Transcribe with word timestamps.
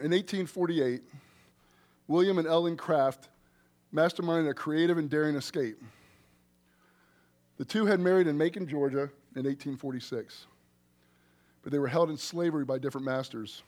in 0.00 0.12
1848, 0.12 1.02
William 2.08 2.38
and 2.38 2.48
Ellen 2.48 2.76
Craft 2.76 3.28
masterminded 3.94 4.48
a 4.48 4.54
creative 4.54 4.98
and 4.98 5.10
daring 5.10 5.36
escape. 5.36 5.76
The 7.58 7.64
two 7.64 7.84
had 7.84 8.00
married 8.00 8.26
in 8.26 8.38
Macon, 8.38 8.66
Georgia 8.66 9.10
in 9.36 9.44
1846, 9.44 10.46
but 11.62 11.70
they 11.70 11.78
were 11.78 11.88
held 11.88 12.08
in 12.08 12.16
slavery 12.16 12.64
by 12.64 12.78
different 12.78 13.04
masters. 13.04 13.62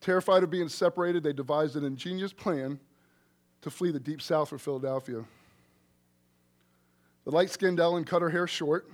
Terrified 0.00 0.42
of 0.42 0.50
being 0.50 0.68
separated, 0.68 1.22
they 1.22 1.32
devised 1.32 1.76
an 1.76 1.84
ingenious 1.84 2.32
plan 2.32 2.80
to 3.62 3.70
flee 3.70 3.92
the 3.92 4.00
deep 4.00 4.20
south 4.20 4.48
for 4.48 4.58
Philadelphia. 4.58 5.24
The 7.24 7.30
light 7.30 7.50
skinned 7.50 7.80
Ellen 7.80 8.04
cut 8.04 8.20
her 8.20 8.30
hair 8.30 8.46
short, 8.46 8.90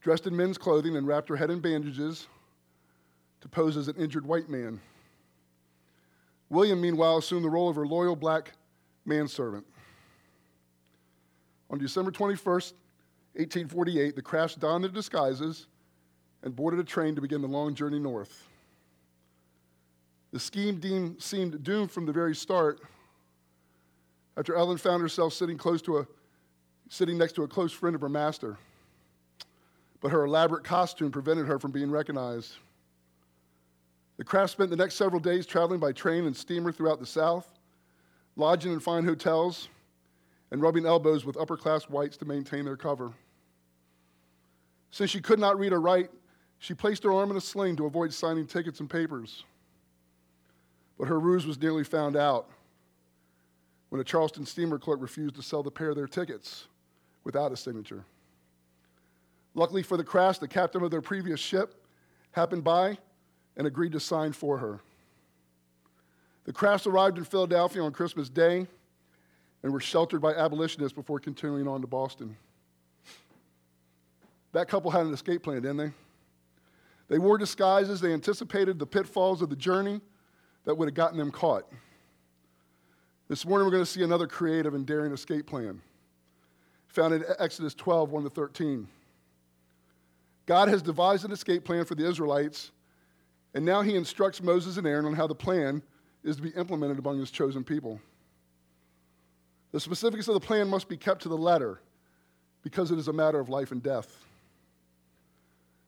dressed 0.00 0.26
in 0.26 0.36
men's 0.36 0.56
clothing, 0.56 0.96
and 0.96 1.06
wrapped 1.06 1.28
her 1.28 1.36
head 1.36 1.50
in 1.50 1.60
bandages 1.60 2.28
to 3.40 3.48
pose 3.48 3.76
as 3.76 3.88
an 3.88 3.96
injured 3.96 4.26
white 4.26 4.48
man. 4.48 4.80
William, 6.48 6.80
meanwhile, 6.80 7.18
assumed 7.18 7.44
the 7.44 7.50
role 7.50 7.68
of 7.68 7.76
her 7.76 7.86
loyal 7.86 8.16
black 8.16 8.52
manservant. 9.04 9.64
On 11.70 11.78
December 11.78 12.10
21st, 12.10 12.72
1848, 13.34 14.16
the 14.16 14.22
Crafts 14.22 14.56
donned 14.56 14.82
their 14.82 14.90
disguises 14.90 15.66
and 16.42 16.54
boarded 16.54 16.80
a 16.80 16.84
train 16.84 17.14
to 17.14 17.20
begin 17.20 17.40
the 17.40 17.48
long 17.48 17.74
journey 17.74 17.98
north. 17.98 18.48
The 20.32 20.40
scheme 20.40 20.80
deemed, 20.80 21.22
seemed 21.22 21.62
doomed 21.62 21.90
from 21.90 22.06
the 22.06 22.12
very 22.12 22.34
start 22.34 22.80
after 24.36 24.54
Ellen 24.56 24.78
found 24.78 25.02
herself 25.02 25.32
sitting, 25.32 25.58
close 25.58 25.82
to 25.82 25.98
a, 25.98 26.06
sitting 26.88 27.18
next 27.18 27.34
to 27.34 27.42
a 27.42 27.48
close 27.48 27.72
friend 27.72 27.94
of 27.94 28.00
her 28.00 28.08
master. 28.08 28.56
But 30.00 30.12
her 30.12 30.24
elaborate 30.24 30.64
costume 30.64 31.10
prevented 31.10 31.46
her 31.46 31.58
from 31.58 31.72
being 31.72 31.90
recognized. 31.90 32.54
The 34.20 34.24
Crafts 34.24 34.52
spent 34.52 34.68
the 34.68 34.76
next 34.76 34.96
several 34.96 35.18
days 35.18 35.46
traveling 35.46 35.80
by 35.80 35.92
train 35.92 36.26
and 36.26 36.36
steamer 36.36 36.72
throughout 36.72 37.00
the 37.00 37.06
South, 37.06 37.48
lodging 38.36 38.70
in 38.70 38.78
fine 38.78 39.02
hotels, 39.02 39.70
and 40.50 40.60
rubbing 40.60 40.84
elbows 40.84 41.24
with 41.24 41.38
upper 41.38 41.56
class 41.56 41.84
whites 41.84 42.18
to 42.18 42.26
maintain 42.26 42.66
their 42.66 42.76
cover. 42.76 43.14
Since 44.90 45.10
she 45.10 45.22
could 45.22 45.38
not 45.38 45.58
read 45.58 45.72
or 45.72 45.80
write, 45.80 46.10
she 46.58 46.74
placed 46.74 47.02
her 47.04 47.12
arm 47.14 47.30
in 47.30 47.38
a 47.38 47.40
sling 47.40 47.76
to 47.76 47.86
avoid 47.86 48.12
signing 48.12 48.46
tickets 48.46 48.80
and 48.80 48.90
papers. 48.90 49.44
But 50.98 51.08
her 51.08 51.18
ruse 51.18 51.46
was 51.46 51.58
nearly 51.58 51.82
found 51.82 52.14
out 52.14 52.50
when 53.88 54.02
a 54.02 54.04
Charleston 54.04 54.44
steamer 54.44 54.78
clerk 54.78 55.00
refused 55.00 55.36
to 55.36 55.42
sell 55.42 55.62
the 55.62 55.70
pair 55.70 55.94
their 55.94 56.06
tickets 56.06 56.66
without 57.24 57.52
a 57.52 57.56
signature. 57.56 58.04
Luckily 59.54 59.82
for 59.82 59.96
the 59.96 60.04
Crafts, 60.04 60.40
the 60.40 60.46
captain 60.46 60.82
of 60.82 60.90
their 60.90 61.00
previous 61.00 61.40
ship 61.40 61.86
happened 62.32 62.64
by 62.64 62.98
and 63.56 63.66
agreed 63.66 63.92
to 63.92 64.00
sign 64.00 64.32
for 64.32 64.58
her. 64.58 64.80
The 66.44 66.52
Crafts 66.52 66.86
arrived 66.86 67.18
in 67.18 67.24
Philadelphia 67.24 67.82
on 67.82 67.92
Christmas 67.92 68.28
Day 68.28 68.66
and 69.62 69.72
were 69.72 69.80
sheltered 69.80 70.20
by 70.20 70.34
abolitionists 70.34 70.94
before 70.94 71.20
continuing 71.20 71.68
on 71.68 71.80
to 71.80 71.86
Boston. 71.86 72.36
That 74.52 74.68
couple 74.68 74.90
had 74.90 75.06
an 75.06 75.12
escape 75.12 75.42
plan, 75.42 75.62
didn't 75.62 75.76
they? 75.76 75.92
They 77.08 77.18
wore 77.18 77.38
disguises, 77.38 78.00
they 78.00 78.12
anticipated 78.12 78.78
the 78.78 78.86
pitfalls 78.86 79.42
of 79.42 79.50
the 79.50 79.56
journey, 79.56 80.00
that 80.64 80.74
would 80.76 80.88
have 80.88 80.94
gotten 80.94 81.18
them 81.18 81.30
caught. 81.30 81.70
This 83.28 83.46
morning, 83.46 83.66
we're 83.66 83.72
going 83.72 83.84
to 83.84 83.90
see 83.90 84.02
another 84.02 84.26
creative 84.26 84.74
and 84.74 84.84
daring 84.84 85.12
escape 85.12 85.46
plan 85.46 85.80
found 86.88 87.14
in 87.14 87.24
Exodus 87.38 87.74
12 87.74 88.10
1 88.10 88.24
to 88.24 88.30
13. 88.30 88.88
God 90.46 90.68
has 90.68 90.82
devised 90.82 91.24
an 91.24 91.30
escape 91.30 91.64
plan 91.64 91.84
for 91.84 91.94
the 91.94 92.08
Israelites, 92.08 92.72
and 93.54 93.64
now 93.64 93.82
he 93.82 93.96
instructs 93.96 94.42
Moses 94.42 94.76
and 94.76 94.86
Aaron 94.86 95.06
on 95.06 95.14
how 95.14 95.26
the 95.26 95.34
plan 95.34 95.82
is 96.22 96.36
to 96.36 96.42
be 96.42 96.50
implemented 96.50 96.98
among 96.98 97.18
his 97.18 97.30
chosen 97.30 97.64
people. 97.64 98.00
The 99.72 99.80
specifics 99.80 100.28
of 100.28 100.34
the 100.34 100.40
plan 100.40 100.68
must 100.68 100.88
be 100.88 100.96
kept 100.96 101.22
to 101.22 101.28
the 101.28 101.36
letter 101.36 101.80
because 102.62 102.90
it 102.90 102.98
is 102.98 103.08
a 103.08 103.12
matter 103.12 103.40
of 103.40 103.48
life 103.48 103.72
and 103.72 103.82
death. 103.82 104.24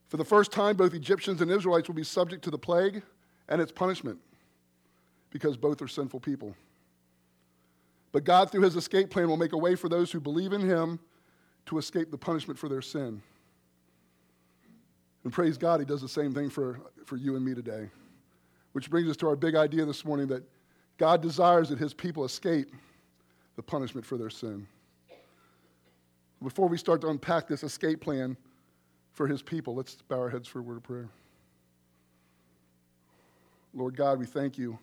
For 0.08 0.16
the 0.16 0.24
first 0.24 0.52
time, 0.52 0.76
both 0.76 0.94
Egyptians 0.94 1.40
and 1.40 1.50
Israelites 1.50 1.88
will 1.88 1.94
be 1.94 2.04
subject 2.04 2.44
to 2.44 2.50
the 2.50 2.58
plague 2.58 3.02
and 3.48 3.60
its 3.60 3.72
punishment 3.72 4.18
because 5.30 5.56
both 5.56 5.80
are 5.82 5.88
sinful 5.88 6.20
people. 6.20 6.54
But 8.12 8.24
God, 8.24 8.50
through 8.50 8.62
his 8.62 8.76
escape 8.76 9.10
plan, 9.10 9.28
will 9.28 9.38
make 9.38 9.54
a 9.54 9.58
way 9.58 9.74
for 9.74 9.88
those 9.88 10.12
who 10.12 10.20
believe 10.20 10.52
in 10.52 10.60
him 10.60 11.00
to 11.66 11.78
escape 11.78 12.10
the 12.10 12.18
punishment 12.18 12.58
for 12.58 12.68
their 12.68 12.82
sin. 12.82 13.22
And 15.24 15.32
praise 15.32 15.56
God, 15.56 15.80
he 15.80 15.86
does 15.86 16.00
the 16.00 16.08
same 16.08 16.32
thing 16.32 16.50
for, 16.50 16.80
for 17.04 17.16
you 17.16 17.36
and 17.36 17.44
me 17.44 17.54
today. 17.54 17.88
Which 18.72 18.90
brings 18.90 19.08
us 19.08 19.16
to 19.18 19.28
our 19.28 19.36
big 19.36 19.54
idea 19.54 19.84
this 19.84 20.04
morning 20.04 20.26
that 20.28 20.42
God 20.98 21.22
desires 21.22 21.68
that 21.68 21.78
his 21.78 21.94
people 21.94 22.24
escape 22.24 22.70
the 23.56 23.62
punishment 23.62 24.06
for 24.06 24.16
their 24.16 24.30
sin. 24.30 24.66
Before 26.42 26.68
we 26.68 26.76
start 26.76 27.00
to 27.02 27.08
unpack 27.08 27.46
this 27.46 27.62
escape 27.62 28.00
plan 28.00 28.36
for 29.12 29.26
his 29.26 29.42
people, 29.42 29.74
let's 29.74 29.96
bow 30.08 30.18
our 30.18 30.30
heads 30.30 30.48
for 30.48 30.58
a 30.58 30.62
word 30.62 30.78
of 30.78 30.82
prayer. 30.82 31.08
Lord 33.74 33.96
God, 33.96 34.18
we 34.18 34.26
thank 34.26 34.58
you 34.58 34.78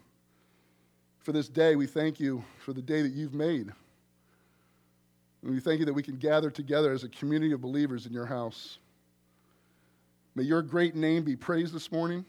for 1.19 1.31
this 1.31 1.50
day. 1.50 1.75
We 1.75 1.85
thank 1.85 2.19
you 2.19 2.44
for 2.59 2.73
the 2.73 2.81
day 2.81 3.01
that 3.01 3.11
you've 3.11 3.33
made. 3.33 3.71
And 5.41 5.51
we 5.51 5.59
thank 5.59 5.79
you 5.79 5.85
that 5.85 5.94
we 5.94 6.03
can 6.03 6.17
gather 6.17 6.50
together 6.50 6.91
as 6.91 7.03
a 7.03 7.09
community 7.09 7.51
of 7.51 7.61
believers 7.61 8.06
in 8.06 8.13
your 8.13 8.25
house. 8.25 8.79
May 10.39 10.45
your 10.45 10.61
great 10.61 10.95
name 10.95 11.25
be 11.25 11.35
praised 11.35 11.73
this 11.73 11.91
morning 11.91 12.23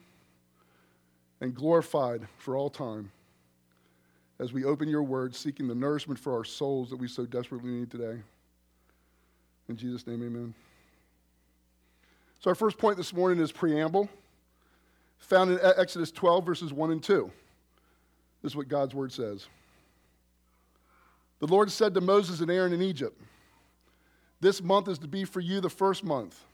and 1.41 1.55
glorified 1.55 2.27
for 2.39 2.57
all 2.57 2.69
time 2.69 3.13
as 4.41 4.53
we 4.53 4.65
open 4.65 4.89
your 4.89 5.05
word, 5.05 5.33
seeking 5.33 5.69
the 5.69 5.77
nourishment 5.77 6.19
for 6.19 6.37
our 6.37 6.43
souls 6.43 6.91
that 6.91 6.97
we 6.97 7.07
so 7.07 7.25
desperately 7.25 7.71
need 7.71 7.89
today. 7.89 8.21
In 9.69 9.77
Jesus' 9.77 10.09
name, 10.09 10.25
amen. 10.25 10.55
So, 12.41 12.51
our 12.51 12.57
first 12.57 12.79
point 12.79 12.97
this 12.97 13.13
morning 13.13 13.39
is 13.39 13.53
preamble, 13.53 14.09
found 15.21 15.53
in 15.53 15.61
Exodus 15.63 16.11
12, 16.11 16.45
verses 16.45 16.73
1 16.73 16.91
and 16.91 17.01
2. 17.01 17.31
This 18.43 18.51
is 18.51 18.57
what 18.57 18.67
God's 18.67 18.93
word 18.93 19.13
says. 19.13 19.47
The 21.39 21.47
Lord 21.47 21.71
said 21.71 21.95
to 21.95 22.01
Moses 22.01 22.41
and 22.41 22.51
Aaron 22.51 22.73
in 22.73 22.83
Egypt, 22.83 23.17
This 24.41 24.61
month 24.61 24.89
is 24.89 24.99
to 24.99 25.07
be 25.07 25.25
for 25.25 25.39
you 25.39 25.61
the 25.61 25.71
first 25.71 26.03
month, 26.03 26.45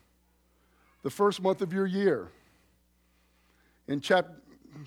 the 1.07 1.11
first 1.11 1.41
month 1.41 1.63
of 1.63 1.73
your 1.73 1.87
year. 1.87 2.33
In 3.87 4.01
chapter, 4.01 4.33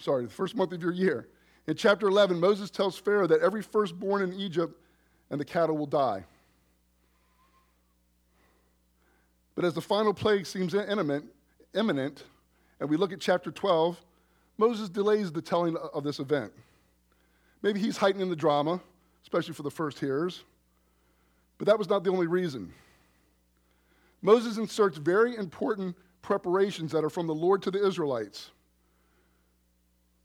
sorry, 0.01 0.25
the 0.25 0.29
first 0.29 0.53
month 0.53 0.73
of 0.73 0.81
your 0.81 0.91
year. 0.91 1.29
In 1.65 1.77
chapter 1.77 2.09
11, 2.09 2.37
Moses 2.37 2.69
tells 2.69 2.97
Pharaoh 2.97 3.25
that 3.27 3.39
every 3.39 3.61
firstborn 3.61 4.21
in 4.21 4.33
Egypt 4.33 4.77
and 5.29 5.39
the 5.39 5.45
cattle 5.45 5.77
will 5.77 5.85
die. 5.85 6.25
But 9.55 9.63
as 9.63 9.73
the 9.73 9.79
final 9.79 10.13
plague 10.13 10.45
seems 10.45 10.73
imminent, 10.73 11.23
imminent, 11.73 12.25
and 12.81 12.89
we 12.89 12.97
look 12.97 13.13
at 13.13 13.21
chapter 13.21 13.49
12, 13.49 13.97
Moses 14.57 14.89
delays 14.89 15.31
the 15.31 15.41
telling 15.41 15.77
of 15.77 16.03
this 16.03 16.19
event. 16.19 16.51
Maybe 17.61 17.79
he's 17.79 17.95
heightening 17.95 18.29
the 18.29 18.35
drama, 18.35 18.81
especially 19.23 19.53
for 19.53 19.63
the 19.63 19.71
first 19.71 19.97
hearers. 19.99 20.43
But 21.57 21.67
that 21.67 21.79
was 21.79 21.87
not 21.87 22.03
the 22.03 22.11
only 22.11 22.27
reason. 22.27 22.73
Moses 24.21 24.57
inserts 24.57 24.97
very 24.97 25.37
important 25.37 25.95
preparations 26.21 26.91
that 26.91 27.03
are 27.03 27.09
from 27.09 27.27
the 27.27 27.35
Lord 27.35 27.61
to 27.63 27.71
the 27.71 27.85
Israelites, 27.85 28.51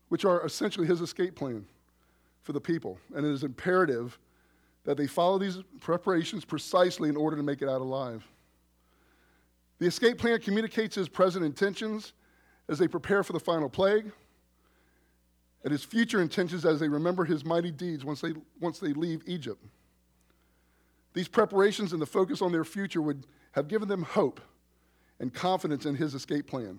which 0.08 0.24
are 0.24 0.44
essentially 0.44 0.86
his 0.86 1.00
escape 1.00 1.34
plan 1.34 1.64
for 2.42 2.52
the 2.52 2.60
people. 2.60 2.98
And 3.14 3.24
it 3.24 3.30
is 3.30 3.42
imperative 3.42 4.18
that 4.84 4.96
they 4.96 5.06
follow 5.06 5.38
these 5.38 5.58
preparations 5.80 6.44
precisely 6.44 7.08
in 7.08 7.16
order 7.16 7.36
to 7.36 7.42
make 7.42 7.62
it 7.62 7.68
out 7.68 7.80
alive. 7.80 8.26
The 9.78 9.86
escape 9.86 10.18
plan 10.18 10.40
communicates 10.40 10.94
his 10.94 11.08
present 11.08 11.44
intentions 11.44 12.12
as 12.68 12.78
they 12.78 12.88
prepare 12.88 13.22
for 13.22 13.32
the 13.32 13.40
final 13.40 13.68
plague 13.68 14.12
and 15.64 15.72
his 15.72 15.84
future 15.84 16.20
intentions 16.20 16.64
as 16.64 16.78
they 16.78 16.88
remember 16.88 17.24
his 17.24 17.44
mighty 17.44 17.70
deeds 17.70 18.04
once 18.04 18.20
they, 18.20 18.34
once 18.60 18.78
they 18.78 18.92
leave 18.92 19.22
Egypt. 19.26 19.64
These 21.14 21.28
preparations 21.28 21.92
and 21.92 22.02
the 22.02 22.06
focus 22.06 22.42
on 22.42 22.52
their 22.52 22.64
future 22.64 23.00
would 23.00 23.26
have 23.52 23.68
given 23.68 23.88
them 23.88 24.02
hope 24.02 24.40
and 25.20 25.32
confidence 25.32 25.86
in 25.86 25.94
his 25.94 26.14
escape 26.14 26.46
plan 26.46 26.78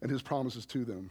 and 0.00 0.10
his 0.10 0.22
promises 0.22 0.66
to 0.66 0.84
them. 0.84 1.10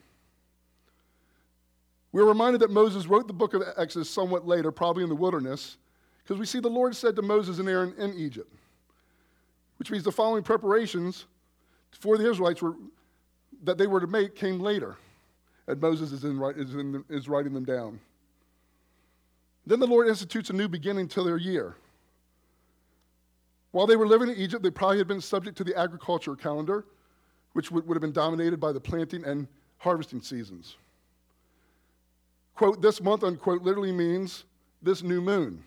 We're 2.12 2.26
reminded 2.26 2.62
that 2.62 2.72
Moses 2.72 3.08
wrote 3.08 3.28
the 3.28 3.34
book 3.34 3.54
of 3.54 3.64
Exodus 3.78 4.10
somewhat 4.10 4.46
later, 4.46 4.72
probably 4.72 5.04
in 5.04 5.10
the 5.10 5.16
wilderness, 5.16 5.78
because 6.24 6.40
we 6.40 6.46
see 6.46 6.60
the 6.60 6.70
Lord 6.70 6.96
said 6.96 7.16
to 7.16 7.22
Moses 7.22 7.60
and 7.60 7.70
Aaron 7.70 7.94
in 7.98 8.14
Egypt, 8.16 8.54
which 9.78 9.90
means 9.92 10.04
the 10.04 10.12
following 10.12 10.44
preparations 10.44 11.26
for 12.00 12.18
the 12.18 12.30
Israelites 12.30 12.62
were, 12.62 12.76
that 13.64 13.78
they 13.78 13.88
were 13.88 14.02
to 14.02 14.08
make 14.08 14.36
came 14.36 14.60
later 14.60 14.98
and 15.68 15.82
Moses 15.82 16.12
is, 16.12 16.24
in, 16.24 16.42
is, 16.58 16.76
in, 16.76 17.04
is 17.10 17.30
writing 17.30 17.54
them 17.54 17.66
down. 17.66 18.00
Then 19.66 19.80
the 19.80 19.88
Lord 19.88 20.08
institutes 20.08 20.50
a 20.50 20.54
new 20.54 20.68
beginning 20.68 21.08
to 21.10 21.24
their 21.24 21.38
year. 21.38 21.76
While 23.72 23.88
they 23.88 23.96
were 23.96 24.08
living 24.08 24.30
in 24.30 24.36
Egypt, 24.36 24.64
they 24.64 24.70
probably 24.70 24.98
had 24.98 25.08
been 25.08 25.22
subject 25.22 25.58
to 25.58 25.64
the 25.64 25.78
agriculture 25.78 26.36
calendar, 26.36 26.86
which 27.54 27.72
would, 27.72 27.88
would 27.88 27.96
have 27.96 28.02
been 28.02 28.12
dominated 28.12 28.60
by 28.60 28.72
the 28.72 28.80
planting 28.80 29.24
and 29.26 29.48
harvesting 29.78 30.22
seasons. 30.22 30.78
Quote, 32.56 32.82
this 32.82 33.02
month, 33.02 33.24
unquote, 33.24 33.62
literally 33.62 33.92
means 33.92 34.44
this 34.82 35.04
new 35.04 35.22
moon, 35.22 35.64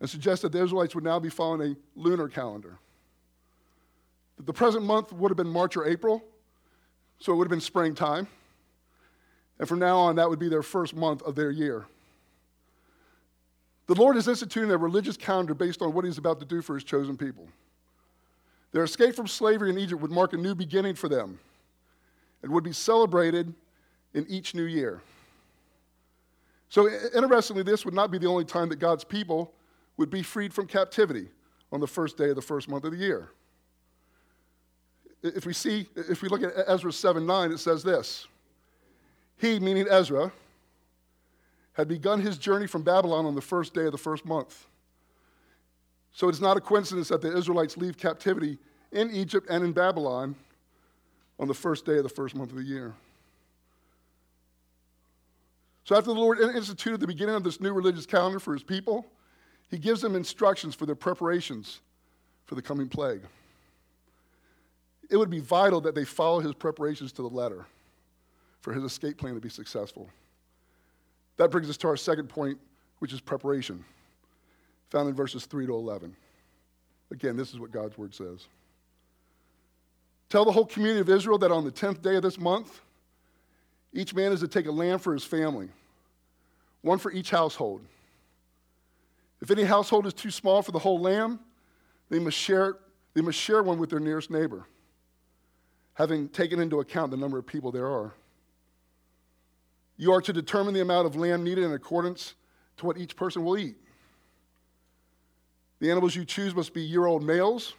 and 0.00 0.08
suggests 0.08 0.42
that 0.42 0.52
the 0.52 0.62
Israelites 0.62 0.94
would 0.94 1.04
now 1.04 1.18
be 1.18 1.28
following 1.28 1.72
a 1.72 1.98
lunar 1.98 2.28
calendar. 2.28 2.78
The 4.38 4.52
present 4.52 4.84
month 4.84 5.12
would 5.12 5.30
have 5.30 5.36
been 5.36 5.48
March 5.48 5.76
or 5.76 5.86
April, 5.86 6.24
so 7.18 7.32
it 7.32 7.36
would 7.36 7.46
have 7.46 7.50
been 7.50 7.60
springtime. 7.60 8.26
And 9.58 9.68
from 9.68 9.78
now 9.78 9.98
on, 9.98 10.16
that 10.16 10.28
would 10.28 10.38
be 10.38 10.48
their 10.48 10.62
first 10.62 10.94
month 10.94 11.22
of 11.22 11.34
their 11.34 11.50
year. 11.50 11.86
The 13.86 13.94
Lord 13.94 14.16
is 14.16 14.28
instituting 14.28 14.70
a 14.70 14.76
religious 14.76 15.16
calendar 15.16 15.54
based 15.54 15.82
on 15.82 15.92
what 15.92 16.04
He's 16.04 16.18
about 16.18 16.40
to 16.40 16.46
do 16.46 16.62
for 16.62 16.74
His 16.74 16.84
chosen 16.84 17.16
people. 17.16 17.46
Their 18.72 18.84
escape 18.84 19.14
from 19.14 19.28
slavery 19.28 19.70
in 19.70 19.78
Egypt 19.78 20.00
would 20.00 20.10
mark 20.10 20.32
a 20.32 20.36
new 20.36 20.54
beginning 20.54 20.94
for 20.94 21.08
them 21.08 21.38
and 22.42 22.50
would 22.50 22.64
be 22.64 22.72
celebrated 22.72 23.54
in 24.14 24.26
each 24.28 24.54
new 24.54 24.64
year. 24.64 25.02
So, 26.68 26.88
interestingly, 27.14 27.62
this 27.62 27.84
would 27.84 27.94
not 27.94 28.10
be 28.10 28.18
the 28.18 28.26
only 28.26 28.44
time 28.44 28.68
that 28.70 28.80
God's 28.80 29.04
people 29.04 29.52
would 29.96 30.10
be 30.10 30.22
freed 30.22 30.52
from 30.52 30.66
captivity 30.66 31.28
on 31.70 31.80
the 31.80 31.86
first 31.86 32.16
day 32.16 32.30
of 32.30 32.36
the 32.36 32.42
first 32.42 32.68
month 32.68 32.84
of 32.84 32.92
the 32.92 32.98
year. 32.98 33.30
If 35.22 35.46
we 35.46 35.52
see, 35.52 35.86
if 35.94 36.20
we 36.20 36.28
look 36.28 36.42
at 36.42 36.52
Ezra 36.66 36.92
7 36.92 37.24
9, 37.24 37.52
it 37.52 37.58
says 37.58 37.82
this 37.82 38.26
He, 39.36 39.60
meaning 39.60 39.86
Ezra, 39.88 40.32
had 41.74 41.88
begun 41.88 42.20
his 42.20 42.38
journey 42.38 42.66
from 42.66 42.82
Babylon 42.82 43.26
on 43.26 43.34
the 43.34 43.42
first 43.42 43.74
day 43.74 43.84
of 43.84 43.92
the 43.92 43.98
first 43.98 44.24
month. 44.24 44.66
So 46.12 46.28
it's 46.28 46.40
not 46.40 46.56
a 46.56 46.60
coincidence 46.60 47.08
that 47.08 47.20
the 47.20 47.36
Israelites 47.36 47.76
leave 47.76 47.98
captivity 47.98 48.58
in 48.92 49.10
Egypt 49.10 49.48
and 49.50 49.64
in 49.64 49.72
Babylon 49.72 50.36
on 51.38 51.48
the 51.48 51.54
first 51.54 51.84
day 51.84 51.96
of 51.96 52.04
the 52.04 52.08
first 52.08 52.36
month 52.36 52.50
of 52.50 52.56
the 52.56 52.62
year. 52.62 52.94
So 55.82 55.96
after 55.96 56.14
the 56.14 56.18
Lord 56.18 56.38
instituted 56.38 57.00
the 57.00 57.06
beginning 57.06 57.34
of 57.34 57.42
this 57.44 57.60
new 57.60 57.72
religious 57.72 58.06
calendar 58.06 58.38
for 58.38 58.54
his 58.54 58.62
people, 58.62 59.04
he 59.68 59.76
gives 59.76 60.00
them 60.00 60.14
instructions 60.14 60.74
for 60.74 60.86
their 60.86 60.94
preparations 60.94 61.80
for 62.46 62.54
the 62.54 62.62
coming 62.62 62.88
plague. 62.88 63.22
It 65.10 65.16
would 65.16 65.30
be 65.30 65.40
vital 65.40 65.80
that 65.82 65.94
they 65.94 66.04
follow 66.04 66.40
his 66.40 66.54
preparations 66.54 67.12
to 67.12 67.22
the 67.22 67.28
letter 67.28 67.66
for 68.60 68.72
his 68.72 68.84
escape 68.84 69.18
plan 69.18 69.34
to 69.34 69.40
be 69.40 69.50
successful. 69.50 70.08
That 71.36 71.50
brings 71.50 71.68
us 71.68 71.76
to 71.78 71.88
our 71.88 71.96
second 71.96 72.28
point, 72.28 72.58
which 72.98 73.12
is 73.12 73.20
preparation, 73.20 73.84
found 74.90 75.08
in 75.08 75.14
verses 75.14 75.46
3 75.46 75.66
to 75.66 75.74
11. 75.74 76.14
Again, 77.10 77.36
this 77.36 77.52
is 77.52 77.58
what 77.58 77.70
God's 77.70 77.98
word 77.98 78.14
says. 78.14 78.46
Tell 80.28 80.44
the 80.44 80.52
whole 80.52 80.66
community 80.66 81.00
of 81.00 81.08
Israel 81.08 81.38
that 81.38 81.52
on 81.52 81.64
the 81.64 81.70
10th 81.70 82.02
day 82.02 82.16
of 82.16 82.22
this 82.22 82.38
month, 82.38 82.80
each 83.92 84.14
man 84.14 84.32
is 84.32 84.40
to 84.40 84.48
take 84.48 84.66
a 84.66 84.72
lamb 84.72 84.98
for 84.98 85.12
his 85.12 85.24
family, 85.24 85.68
one 86.82 86.98
for 86.98 87.12
each 87.12 87.30
household. 87.30 87.82
If 89.40 89.50
any 89.50 89.62
household 89.62 90.06
is 90.06 90.14
too 90.14 90.30
small 90.30 90.62
for 90.62 90.72
the 90.72 90.78
whole 90.78 90.98
lamb, 90.98 91.38
they 92.08 92.18
must 92.18 92.36
share, 92.36 92.70
it, 92.70 92.76
they 93.14 93.20
must 93.20 93.38
share 93.38 93.62
one 93.62 93.78
with 93.78 93.90
their 93.90 94.00
nearest 94.00 94.30
neighbor, 94.30 94.66
having 95.94 96.28
taken 96.28 96.58
into 96.58 96.80
account 96.80 97.10
the 97.10 97.16
number 97.16 97.38
of 97.38 97.46
people 97.46 97.70
there 97.70 97.86
are. 97.86 98.12
You 99.96 100.12
are 100.12 100.20
to 100.20 100.32
determine 100.32 100.74
the 100.74 100.80
amount 100.80 101.06
of 101.06 101.16
lamb 101.16 101.44
needed 101.44 101.64
in 101.64 101.72
accordance 101.72 102.34
to 102.78 102.86
what 102.86 102.98
each 102.98 103.16
person 103.16 103.44
will 103.44 103.56
eat. 103.56 103.76
The 105.80 105.90
animals 105.90 106.16
you 106.16 106.24
choose 106.24 106.54
must 106.54 106.74
be 106.74 106.82
year 106.82 107.06
old 107.06 107.22
males 107.22 107.74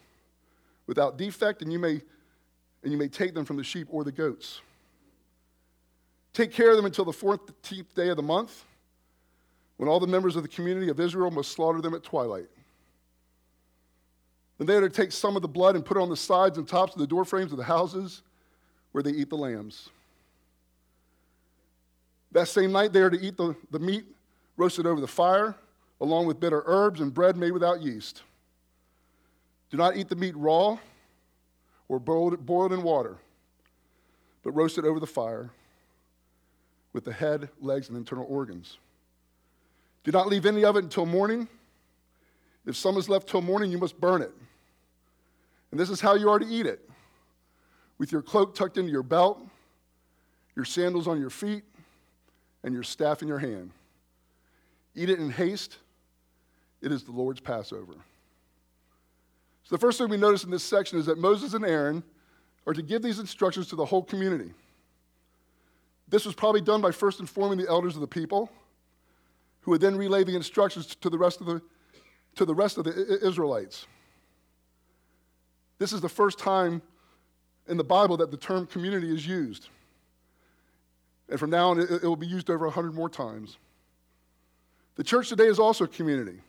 without 0.87 1.17
defect, 1.17 1.61
and 1.61 1.71
you, 1.71 1.79
may, 1.79 2.01
and 2.83 2.91
you 2.91 2.97
may 2.97 3.07
take 3.07 3.33
them 3.33 3.45
from 3.45 3.57
the 3.57 3.63
sheep 3.63 3.87
or 3.89 4.03
the 4.03 4.11
goats. 4.11 4.61
Take 6.33 6.51
care 6.51 6.69
of 6.69 6.75
them 6.75 6.85
until 6.85 7.05
the 7.05 7.11
14th 7.11 7.93
day 7.95 8.09
of 8.09 8.17
the 8.17 8.23
month, 8.23 8.63
when 9.77 9.89
all 9.89 9.99
the 9.99 10.07
members 10.07 10.35
of 10.35 10.43
the 10.43 10.49
community 10.49 10.89
of 10.89 10.99
Israel 10.99 11.31
must 11.31 11.51
slaughter 11.51 11.81
them 11.81 11.93
at 11.93 12.03
twilight. 12.03 12.47
Then 14.57 14.67
they 14.67 14.75
are 14.75 14.81
to 14.81 14.89
take 14.89 15.11
some 15.11 15.35
of 15.35 15.41
the 15.41 15.47
blood 15.47 15.75
and 15.75 15.85
put 15.85 15.97
it 15.97 16.01
on 16.01 16.09
the 16.09 16.15
sides 16.15 16.57
and 16.57 16.67
tops 16.67 16.93
of 16.93 16.99
the 16.99 17.07
door 17.07 17.25
frames 17.25 17.51
of 17.51 17.57
the 17.57 17.63
houses 17.63 18.21
where 18.91 19.03
they 19.03 19.11
eat 19.11 19.29
the 19.29 19.35
lambs. 19.35 19.89
That 22.35 22.49
same 22.49 22.73
night, 22.73 22.91
they 22.91 22.99
are 22.99 23.09
to 23.09 23.17
eat 23.17 23.37
the, 23.37 23.55
the 23.71 23.79
meat 23.79 24.03
roasted 24.57 24.85
over 24.85 24.99
the 24.99 25.07
fire, 25.07 25.55
along 26.01 26.25
with 26.25 26.37
bitter 26.37 26.63
herbs 26.65 26.99
and 26.99 27.13
bread 27.13 27.37
made 27.37 27.53
without 27.53 27.81
yeast. 27.81 28.23
Do 29.71 29.77
not 29.77 29.95
eat 29.95 30.09
the 30.09 30.17
meat 30.17 30.35
raw 30.35 30.77
or 31.87 31.97
boiled, 31.97 32.45
boiled 32.45 32.73
in 32.73 32.83
water, 32.83 33.15
but 34.43 34.51
roast 34.51 34.77
it 34.77 34.83
over 34.83 34.99
the 34.99 35.07
fire 35.07 35.49
with 36.91 37.05
the 37.05 37.13
head, 37.13 37.47
legs, 37.61 37.87
and 37.87 37.97
internal 37.97 38.25
organs. 38.27 38.79
Do 40.03 40.11
not 40.11 40.27
leave 40.27 40.45
any 40.45 40.65
of 40.65 40.75
it 40.75 40.83
until 40.83 41.05
morning. 41.05 41.47
If 42.65 42.75
some 42.75 42.97
is 42.97 43.07
left 43.07 43.29
till 43.29 43.43
morning, 43.43 43.71
you 43.71 43.77
must 43.77 43.97
burn 44.01 44.21
it. 44.21 44.33
And 45.71 45.79
this 45.79 45.89
is 45.89 46.01
how 46.01 46.15
you 46.15 46.29
are 46.29 46.39
to 46.39 46.45
eat 46.45 46.65
it 46.65 46.81
with 47.97 48.11
your 48.11 48.21
cloak 48.21 48.55
tucked 48.55 48.77
into 48.77 48.91
your 48.91 49.03
belt, 49.03 49.39
your 50.53 50.65
sandals 50.65 51.07
on 51.07 51.17
your 51.17 51.29
feet, 51.29 51.63
and 52.65 52.73
your 52.73 52.83
staff 52.83 53.21
in 53.21 53.27
your 53.27 53.37
hand. 53.37 53.69
Eat 54.95 55.09
it 55.09 55.19
in 55.19 55.29
haste. 55.29 55.77
It 56.81 56.91
is 56.91 57.03
the 57.03 57.11
Lord's 57.11 57.39
Passover. 57.39 57.93
So, 59.63 59.75
the 59.75 59.77
first 59.77 59.99
thing 59.99 60.09
we 60.09 60.17
notice 60.17 60.43
in 60.43 60.49
this 60.49 60.63
section 60.63 60.97
is 60.97 61.05
that 61.05 61.17
Moses 61.17 61.53
and 61.53 61.63
Aaron 61.63 62.03
are 62.65 62.73
to 62.73 62.81
give 62.81 63.03
these 63.03 63.19
instructions 63.19 63.67
to 63.67 63.75
the 63.75 63.85
whole 63.85 64.03
community. 64.03 64.51
This 66.07 66.25
was 66.25 66.33
probably 66.33 66.61
done 66.61 66.81
by 66.81 66.91
first 66.91 67.19
informing 67.19 67.59
the 67.59 67.69
elders 67.69 67.95
of 67.95 68.01
the 68.01 68.07
people, 68.07 68.49
who 69.61 69.71
would 69.71 69.81
then 69.81 69.95
relay 69.95 70.23
the 70.23 70.35
instructions 70.35 70.95
to 70.95 71.09
the 71.09 71.17
rest 71.17 71.41
of 71.41 71.47
the, 71.47 71.61
to 72.35 72.45
the, 72.45 72.53
rest 72.53 72.77
of 72.79 72.83
the 72.83 73.19
Israelites. 73.25 73.85
This 75.77 75.93
is 75.93 76.01
the 76.01 76.09
first 76.09 76.39
time 76.39 76.81
in 77.67 77.77
the 77.77 77.83
Bible 77.83 78.17
that 78.17 78.31
the 78.31 78.37
term 78.37 78.65
community 78.65 79.13
is 79.13 79.27
used. 79.27 79.69
And 81.29 81.39
from 81.39 81.49
now 81.49 81.69
on, 81.69 81.79
it, 81.79 81.89
it 81.89 82.03
will 82.03 82.15
be 82.15 82.27
used 82.27 82.49
over 82.49 82.65
100 82.65 82.93
more 82.93 83.09
times. 83.09 83.57
The 84.95 85.03
church 85.03 85.29
today 85.29 85.47
is 85.47 85.59
also 85.59 85.85
a 85.85 85.87
community. 85.87 86.39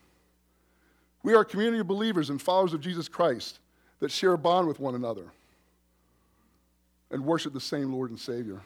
We 1.22 1.34
are 1.34 1.40
a 1.40 1.44
community 1.44 1.80
of 1.80 1.86
believers 1.86 2.30
and 2.30 2.40
followers 2.40 2.72
of 2.72 2.80
Jesus 2.80 3.08
Christ 3.08 3.58
that 4.00 4.10
share 4.10 4.32
a 4.32 4.38
bond 4.38 4.68
with 4.68 4.78
one 4.78 4.94
another 4.94 5.26
and 7.10 7.24
worship 7.24 7.52
the 7.52 7.60
same 7.60 7.92
Lord 7.92 8.10
and 8.10 8.18
Savior. 8.18 8.60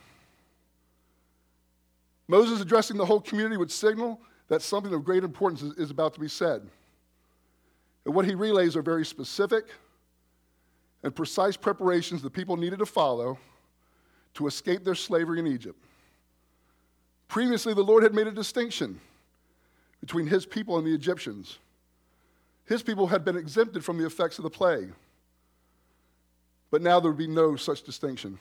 Moses 2.29 2.61
addressing 2.61 2.97
the 2.97 3.07
whole 3.07 3.21
community 3.21 3.57
would 3.57 3.73
signal 3.73 4.21
that 4.49 4.62
something 4.62 4.93
of 4.93 5.05
great 5.05 5.25
importance 5.25 5.62
is, 5.62 5.73
is 5.75 5.90
about 5.90 6.14
to 6.14 6.21
be 6.21 6.29
said. 6.29 6.62
And 8.05 8.14
what 8.14 8.25
he 8.25 8.35
relays 8.35 8.76
are 8.76 8.83
very 8.83 9.05
specific 9.05 9.64
and 11.02 11.14
precise 11.14 11.57
preparations 11.57 12.23
the 12.23 12.31
people 12.31 12.57
needed 12.57 12.79
to 12.81 12.87
follow 12.87 13.38
to 14.35 14.47
escape 14.47 14.85
their 14.85 14.95
slavery 14.95 15.38
in 15.38 15.47
Egypt. 15.47 15.83
Previously, 17.31 17.75
the 17.75 17.85
Lord 17.85 18.03
had 18.03 18.13
made 18.13 18.27
a 18.27 18.33
distinction 18.33 19.01
between 20.01 20.27
his 20.27 20.45
people 20.45 20.79
and 20.79 20.85
the 20.87 20.93
Egyptians. 20.93 21.59
His 22.65 22.83
people 22.83 23.07
had 23.07 23.25
been 23.25 23.37
exempted 23.37 23.85
from 23.85 23.99
the 23.99 24.05
effects 24.05 24.41
of 24.41 24.43
the 24.43 24.51
plague. 24.51 24.93
But 26.73 26.83
now 26.83 26.99
there 26.99 27.09
would 27.09 27.19
be 27.19 27.29
no 27.29 27.55
such 27.55 27.85
distinction. 27.85 28.37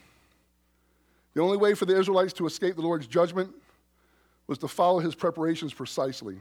The 1.36 1.42
only 1.42 1.56
way 1.56 1.76
for 1.76 1.86
the 1.86 2.00
Israelites 2.00 2.34
to 2.34 2.48
escape 2.48 2.78
the 2.78 2.82
Lord's 2.82 3.06
judgment 3.06 3.54
was 4.48 4.58
to 4.58 4.68
follow 4.68 4.98
his 4.98 5.14
preparations 5.14 5.72
precisely. 5.72 6.40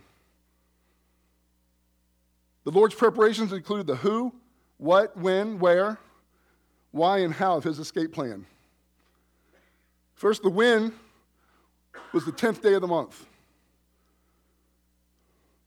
The 2.65 2.71
Lord's 2.71 2.95
preparations 2.95 3.53
included 3.53 3.87
the 3.87 3.97
who, 3.97 4.33
what, 4.79 5.15
when, 5.19 5.59
where, 5.59 5.99
why, 6.93 7.19
and 7.19 7.35
how 7.35 7.59
of 7.59 7.65
his 7.65 7.79
escape 7.79 8.11
plan. 8.11 8.47
First, 10.15 10.43
the 10.43 10.49
when 10.49 10.95
was 12.13 12.25
the 12.25 12.33
10th 12.33 12.63
day 12.63 12.75
of 12.75 12.81
the 12.81 12.87
month. 12.87 13.27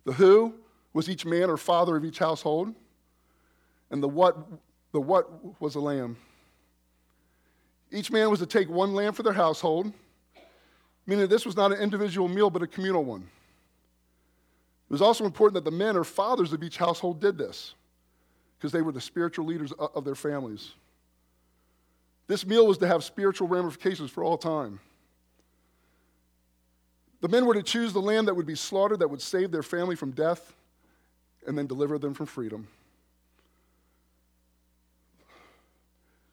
The 0.06 0.14
who 0.14 0.56
was 0.94 1.10
each 1.10 1.26
man 1.26 1.50
or 1.50 1.58
father 1.58 1.96
of 1.96 2.04
each 2.04 2.20
household, 2.20 2.74
and 3.92 4.02
the 4.02 4.08
what, 4.08 4.38
the 4.92 5.00
what 5.00 5.62
was 5.62 5.76
a 5.76 5.80
lamb. 5.80 6.18
Each 7.92 8.12
man 8.12 8.30
was 8.30 8.40
to 8.40 8.46
take 8.46 8.70
one 8.70 8.94
lamb 8.94 9.14
for 9.14 9.24
their 9.24 9.34
household, 9.34 9.92
meaning 11.06 11.28
this 11.28 11.46
was 11.46 11.56
not 11.56 11.72
an 11.72 11.80
individual 11.80 12.28
meal 12.28 12.50
but 12.50 12.62
a 12.62 12.68
communal 12.68 13.04
one. 13.04 13.22
It 14.90 14.94
was 14.94 15.02
also 15.02 15.26
important 15.26 15.64
that 15.64 15.70
the 15.70 15.76
men 15.76 15.96
or 15.96 16.04
fathers 16.04 16.52
of 16.54 16.64
each 16.64 16.78
household 16.78 17.22
did 17.22 17.38
this 17.38 17.76
because 18.58 18.72
they 18.72 18.82
were 18.82 18.92
the 18.92 19.02
spiritual 19.02 19.46
leaders 19.46 19.72
of 19.72 20.04
their 20.04 20.16
families. 20.16 20.72
This 22.28 22.46
meal 22.46 22.68
was 22.68 22.78
to 22.80 22.88
have 22.88 23.04
spiritual 23.04 23.48
ramifications 23.48 24.12
for 24.12 24.24
all 24.24 24.38
time. 24.38 24.80
The 27.22 27.28
men 27.28 27.46
were 27.46 27.54
to 27.54 27.64
choose 27.64 27.94
the 27.94 28.02
lamb 28.02 28.26
that 28.26 28.36
would 28.36 28.48
be 28.48 28.56
slaughtered, 28.56 29.00
that 29.00 29.10
would 29.10 29.22
save 29.22 29.52
their 29.52 29.64
family 29.64 29.96
from 29.96 30.12
death, 30.12 30.54
and 31.48 31.58
then 31.58 31.68
deliver 31.68 31.98
them 31.98 32.14
from 32.14 32.26
freedom. 32.26 32.68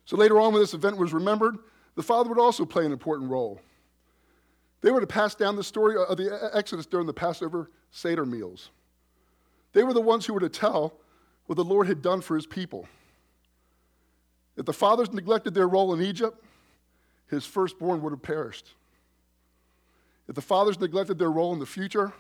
So 0.07 0.17
later 0.17 0.41
on, 0.41 0.55
when 0.55 0.63
this 0.63 0.73
event 0.73 0.97
was 0.97 1.13
remembered, 1.13 1.59
the 1.95 2.03
father 2.03 2.31
would 2.31 2.39
also 2.39 2.65
play 2.65 2.87
an 2.87 2.93
important 2.93 3.31
role. 3.31 3.61
They 4.81 4.91
were 4.91 5.01
to 5.01 5.07
pass 5.07 5.35
down 5.35 5.57
the 5.57 5.65
story 5.65 5.97
of 5.97 6.17
the 6.17 6.51
Exodus 6.55 6.87
during 6.87 7.07
the 7.07 7.13
Passover 7.13 7.71
Seder 7.91 8.25
meals. 8.25 8.71
They 9.75 9.83
were 9.83 9.93
the 9.93 10.01
ones 10.01 10.25
who 10.25 10.33
were 10.33 10.41
to 10.41 10.49
tell 10.49 10.95
what 11.47 11.57
the 11.57 11.65
Lord 11.65 11.87
had 11.87 12.01
done 12.01 12.23
for 12.23 12.37
his 12.37 12.47
people. 12.47 12.89
If 14.57 14.65
the 14.65 14.73
fathers 14.73 15.13
neglected 15.13 15.53
their 15.53 15.69
role 15.69 15.93
in 15.93 16.01
Egypt, 16.01 16.43
his 17.29 17.45
firstborn 17.45 18.01
would 18.03 18.13
have 18.13 18.23
perished. 18.23 18.75
If 20.29 20.35
the 20.35 20.43
fathers 20.43 20.79
neglected 20.79 21.19
their 21.19 21.31
role 21.31 21.53
in 21.53 21.59
the 21.59 21.67
future, 21.67 22.13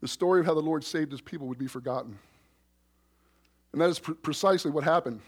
the 0.00 0.08
story 0.08 0.40
of 0.40 0.46
how 0.46 0.54
the 0.54 0.60
Lord 0.60 0.82
saved 0.84 1.12
his 1.12 1.20
people 1.20 1.46
would 1.46 1.58
be 1.58 1.68
forgotten. 1.68 2.18
And 3.72 3.80
that 3.80 3.88
is 3.88 4.00
pr- 4.00 4.12
precisely 4.12 4.70
what 4.70 4.84
happened. 4.84 5.20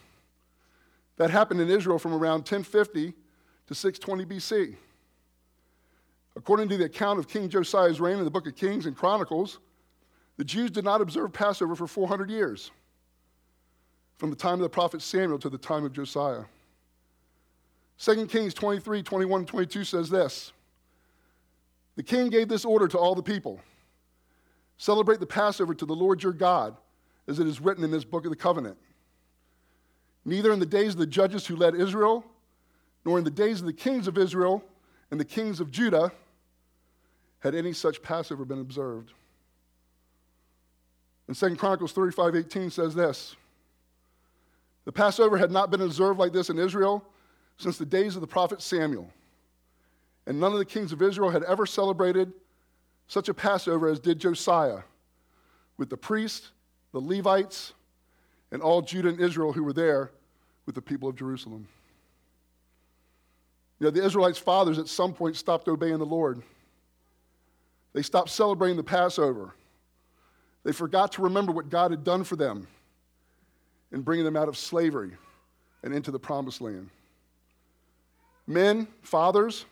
That 1.16 1.30
happened 1.30 1.60
in 1.60 1.70
Israel 1.70 1.98
from 1.98 2.12
around 2.12 2.40
1050 2.40 3.14
to 3.68 3.74
620 3.74 4.34
BC. 4.34 4.76
According 6.36 6.68
to 6.70 6.76
the 6.76 6.86
account 6.86 7.20
of 7.20 7.28
King 7.28 7.48
Josiah's 7.48 8.00
reign 8.00 8.18
in 8.18 8.24
the 8.24 8.30
book 8.30 8.48
of 8.48 8.56
Kings 8.56 8.86
and 8.86 8.96
Chronicles, 8.96 9.60
the 10.36 10.44
Jews 10.44 10.72
did 10.72 10.84
not 10.84 11.00
observe 11.00 11.32
Passover 11.32 11.76
for 11.76 11.86
400 11.86 12.28
years, 12.28 12.72
from 14.18 14.30
the 14.30 14.36
time 14.36 14.54
of 14.54 14.60
the 14.60 14.68
prophet 14.68 15.00
Samuel 15.00 15.38
to 15.38 15.48
the 15.48 15.58
time 15.58 15.84
of 15.84 15.92
Josiah. 15.92 16.42
2 17.98 18.26
Kings 18.26 18.52
23, 18.52 19.04
21, 19.04 19.46
22 19.46 19.84
says 19.84 20.10
this 20.10 20.52
The 21.96 22.02
king 22.02 22.28
gave 22.28 22.48
this 22.48 22.64
order 22.64 22.88
to 22.88 22.98
all 22.98 23.14
the 23.14 23.22
people 23.22 23.60
Celebrate 24.76 25.20
the 25.20 25.26
Passover 25.26 25.72
to 25.74 25.86
the 25.86 25.94
Lord 25.94 26.22
your 26.22 26.32
God, 26.32 26.76
as 27.28 27.38
it 27.38 27.46
is 27.46 27.60
written 27.60 27.84
in 27.84 27.90
this 27.90 28.04
book 28.04 28.24
of 28.24 28.30
the 28.30 28.36
covenant. 28.36 28.76
Neither 30.24 30.52
in 30.52 30.58
the 30.58 30.66
days 30.66 30.94
of 30.94 30.98
the 30.98 31.06
judges 31.06 31.46
who 31.46 31.54
led 31.54 31.74
Israel, 31.74 32.24
nor 33.04 33.18
in 33.18 33.24
the 33.24 33.30
days 33.30 33.60
of 33.60 33.66
the 33.66 33.72
kings 33.72 34.08
of 34.08 34.18
Israel 34.18 34.64
and 35.10 35.20
the 35.20 35.24
kings 35.24 35.60
of 35.60 35.70
Judah 35.70 36.10
had 37.40 37.54
any 37.54 37.72
such 37.72 38.02
Passover 38.02 38.44
been 38.44 38.60
observed. 38.60 39.12
And 41.28 41.36
2 41.36 41.56
Chronicles 41.56 41.92
35 41.92 42.34
18 42.34 42.70
says 42.70 42.94
this 42.94 43.36
The 44.86 44.92
Passover 44.92 45.36
had 45.36 45.50
not 45.50 45.70
been 45.70 45.82
observed 45.82 46.18
like 46.18 46.32
this 46.32 46.50
in 46.50 46.58
Israel 46.58 47.04
since 47.58 47.78
the 47.78 47.86
days 47.86 48.16
of 48.16 48.22
the 48.22 48.26
prophet 48.26 48.60
Samuel. 48.60 49.10
And 50.26 50.40
none 50.40 50.52
of 50.52 50.58
the 50.58 50.64
kings 50.64 50.92
of 50.92 51.02
Israel 51.02 51.30
had 51.30 51.42
ever 51.44 51.66
celebrated 51.66 52.32
such 53.06 53.28
a 53.28 53.34
Passover 53.34 53.88
as 53.88 54.00
did 54.00 54.18
Josiah, 54.18 54.80
with 55.76 55.90
the 55.90 55.96
priests, 55.96 56.50
the 56.92 57.00
Levites, 57.00 57.74
and 58.50 58.62
all 58.62 58.80
Judah 58.80 59.08
and 59.08 59.20
Israel 59.20 59.52
who 59.52 59.64
were 59.64 59.72
there 59.72 60.10
with 60.64 60.74
the 60.74 60.82
people 60.82 61.08
of 61.08 61.16
Jerusalem. 61.16 61.68
You 63.78 63.86
know, 63.86 63.90
the 63.90 64.04
Israelites' 64.04 64.38
fathers 64.38 64.78
at 64.78 64.88
some 64.88 65.12
point 65.12 65.36
stopped 65.36 65.68
obeying 65.68 65.98
the 65.98 66.06
Lord. 66.06 66.40
They 67.92 68.02
stopped 68.02 68.30
celebrating 68.30 68.76
the 68.76 68.84
Passover. 68.84 69.54
They 70.64 70.72
forgot 70.72 71.12
to 71.12 71.22
remember 71.22 71.52
what 71.52 71.68
God 71.68 71.90
had 71.90 72.04
done 72.04 72.24
for 72.24 72.36
them 72.36 72.66
in 73.92 74.00
bringing 74.00 74.24
them 74.24 74.36
out 74.36 74.48
of 74.48 74.56
slavery 74.56 75.12
and 75.82 75.94
into 75.94 76.10
the 76.10 76.18
promised 76.18 76.60
land. 76.60 76.88
Men, 78.46 78.88
fathers, 79.02 79.66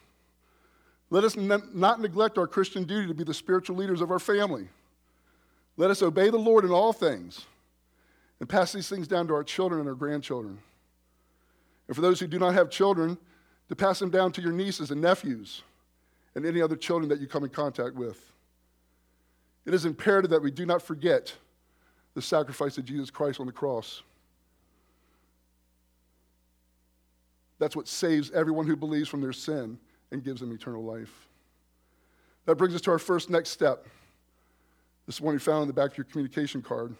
let 1.12 1.25
us 1.25 1.37
not 1.37 2.00
neglect 2.00 2.38
our 2.38 2.47
Christian 2.47 2.85
duty 2.85 3.07
to 3.07 3.12
be 3.12 3.23
the 3.23 3.35
spiritual 3.35 3.76
leaders 3.76 4.00
of 4.00 4.11
our 4.11 4.19
family. 4.19 4.66
Let 5.76 5.90
us 5.90 6.00
obey 6.00 6.31
the 6.31 6.38
Lord 6.38 6.64
in 6.64 6.71
all 6.71 6.95
things 6.95 7.45
and 8.40 8.49
pass 8.49 8.73
these 8.73 8.88
things 8.88 9.07
down 9.07 9.26
to 9.28 9.35
our 9.35 9.45
children 9.45 9.81
and 9.81 9.90
our 9.90 9.95
grandchildren. 9.95 10.57
And 11.87 11.95
for 11.95 12.00
those 12.00 12.19
who 12.19 12.26
do 12.26 12.38
not 12.38 12.54
have 12.54 12.71
children, 12.71 13.19
to 13.69 13.76
pass 13.76 13.99
them 13.99 14.09
down 14.09 14.33
to 14.33 14.40
your 14.40 14.52
nieces 14.52 14.90
and 14.90 15.02
nephews 15.02 15.62
and 16.35 16.47
any 16.47 16.62
other 16.62 16.76
children 16.76 17.11
that 17.11 17.21
you 17.21 17.26
come 17.26 17.45
in 17.45 17.50
contact 17.50 17.95
with. 17.95 18.33
It 19.66 19.75
is 19.75 19.85
imperative 19.85 20.31
that 20.31 20.42
we 20.42 20.50
do 20.50 20.64
not 20.64 20.81
forget 20.81 21.35
the 22.14 22.23
sacrifice 22.23 22.78
of 22.78 22.87
Jesus 22.87 23.11
Christ 23.11 23.38
on 23.38 23.45
the 23.45 23.52
cross. 23.52 24.02
That's 27.59 27.76
what 27.76 27.87
saves 27.87 28.31
everyone 28.31 28.66
who 28.66 28.76
believes 28.76 29.11
from 29.11 29.21
their 29.21 29.35
sin 29.35 29.78
and 30.12 30.23
gives 30.23 30.40
them 30.40 30.52
eternal 30.52 30.85
life. 30.85 31.26
That 32.47 32.57
brings 32.57 32.75
us 32.75 32.81
to 32.83 32.90
our 32.90 32.99
first 32.99 33.31
next 33.31 33.50
step. 33.50 33.87
This 35.07 35.21
one 35.21 35.35
you 35.35 35.40
found 35.40 35.62
in 35.62 35.69
the 35.69 35.75
back 35.75 35.92
of 35.92 35.99
your 35.99 36.04
communication 36.04 36.62
card. 36.62 36.95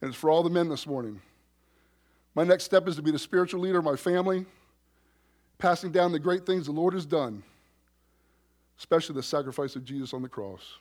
And 0.00 0.08
it's 0.08 0.16
for 0.16 0.30
all 0.30 0.42
the 0.42 0.50
men 0.50 0.68
this 0.68 0.86
morning. 0.86 1.20
My 2.34 2.44
next 2.44 2.64
step 2.64 2.86
is 2.86 2.96
to 2.96 3.02
be 3.02 3.10
the 3.10 3.18
spiritual 3.18 3.60
leader 3.60 3.78
of 3.78 3.84
my 3.84 3.96
family, 3.96 4.44
passing 5.58 5.90
down 5.90 6.12
the 6.12 6.18
great 6.18 6.44
things 6.44 6.66
the 6.66 6.72
Lord 6.72 6.92
has 6.94 7.06
done, 7.06 7.42
especially 8.78 9.14
the 9.14 9.22
sacrifice 9.22 9.74
of 9.74 9.84
Jesus 9.84 10.12
on 10.12 10.22
the 10.22 10.28
cross. 10.28 10.74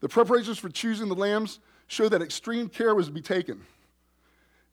The 0.00 0.08
preparations 0.08 0.58
for 0.58 0.70
choosing 0.70 1.08
the 1.08 1.14
lambs 1.14 1.60
show 1.86 2.08
that 2.08 2.22
extreme 2.22 2.68
care 2.68 2.94
was 2.94 3.06
to 3.06 3.12
be 3.12 3.20
taken. 3.20 3.60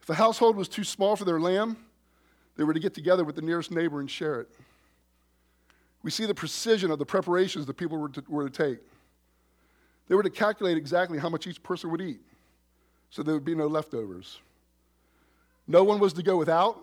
If 0.01 0.09
a 0.09 0.15
household 0.15 0.55
was 0.55 0.67
too 0.67 0.83
small 0.83 1.15
for 1.15 1.25
their 1.25 1.39
lamb, 1.39 1.77
they 2.57 2.63
were 2.63 2.73
to 2.73 2.79
get 2.79 2.93
together 2.93 3.23
with 3.23 3.35
the 3.35 3.41
nearest 3.41 3.71
neighbor 3.71 3.99
and 3.99 4.09
share 4.09 4.41
it. 4.41 4.49
We 6.03 6.11
see 6.11 6.25
the 6.25 6.35
precision 6.35 6.91
of 6.91 6.99
the 6.99 7.05
preparations 7.05 7.65
the 7.65 7.73
people 7.73 7.97
were 7.97 8.09
to, 8.09 8.23
were 8.27 8.49
to 8.49 8.65
take. 8.65 8.79
They 10.07 10.15
were 10.15 10.23
to 10.23 10.29
calculate 10.29 10.77
exactly 10.77 11.17
how 11.17 11.29
much 11.29 11.47
each 11.47 11.61
person 11.63 11.91
would 11.91 12.01
eat 12.01 12.19
so 13.11 13.21
there 13.21 13.33
would 13.33 13.45
be 13.45 13.53
no 13.53 13.67
leftovers. 13.67 14.39
No 15.67 15.83
one 15.83 15.99
was 15.99 16.13
to 16.13 16.23
go 16.23 16.37
without, 16.37 16.81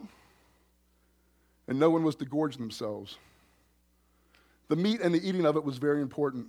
and 1.66 1.78
no 1.78 1.90
one 1.90 2.04
was 2.04 2.14
to 2.16 2.24
gorge 2.24 2.56
themselves. 2.56 3.16
The 4.68 4.76
meat 4.76 5.00
and 5.00 5.14
the 5.14 5.26
eating 5.26 5.46
of 5.46 5.56
it 5.56 5.64
was 5.64 5.78
very 5.78 6.00
important. 6.00 6.46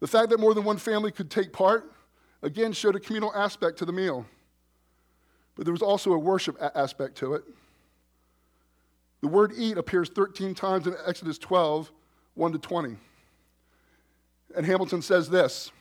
The 0.00 0.06
fact 0.06 0.30
that 0.30 0.38
more 0.38 0.54
than 0.54 0.64
one 0.64 0.78
family 0.78 1.10
could 1.10 1.28
take 1.28 1.52
part, 1.52 1.92
again, 2.42 2.72
showed 2.72 2.94
a 2.94 3.00
communal 3.00 3.34
aspect 3.34 3.78
to 3.78 3.84
the 3.84 3.92
meal. 3.92 4.24
But 5.58 5.64
there 5.64 5.72
was 5.72 5.82
also 5.82 6.12
a 6.12 6.18
worship 6.18 6.56
aspect 6.76 7.16
to 7.16 7.34
it. 7.34 7.42
The 9.22 9.26
word 9.26 9.52
eat 9.56 9.76
appears 9.76 10.08
13 10.08 10.54
times 10.54 10.86
in 10.86 10.94
Exodus 11.04 11.36
12, 11.36 11.90
1 12.34 12.52
to 12.52 12.58
20. 12.58 12.96
And 14.56 14.64
Hamilton 14.64 15.02
says 15.02 15.28
this 15.28 15.72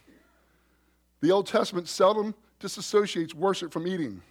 The 1.21 1.29
Old 1.29 1.45
Testament 1.45 1.87
seldom 1.87 2.33
disassociates 2.59 3.35
worship 3.35 3.71
from 3.71 3.85
eating. 3.85 4.23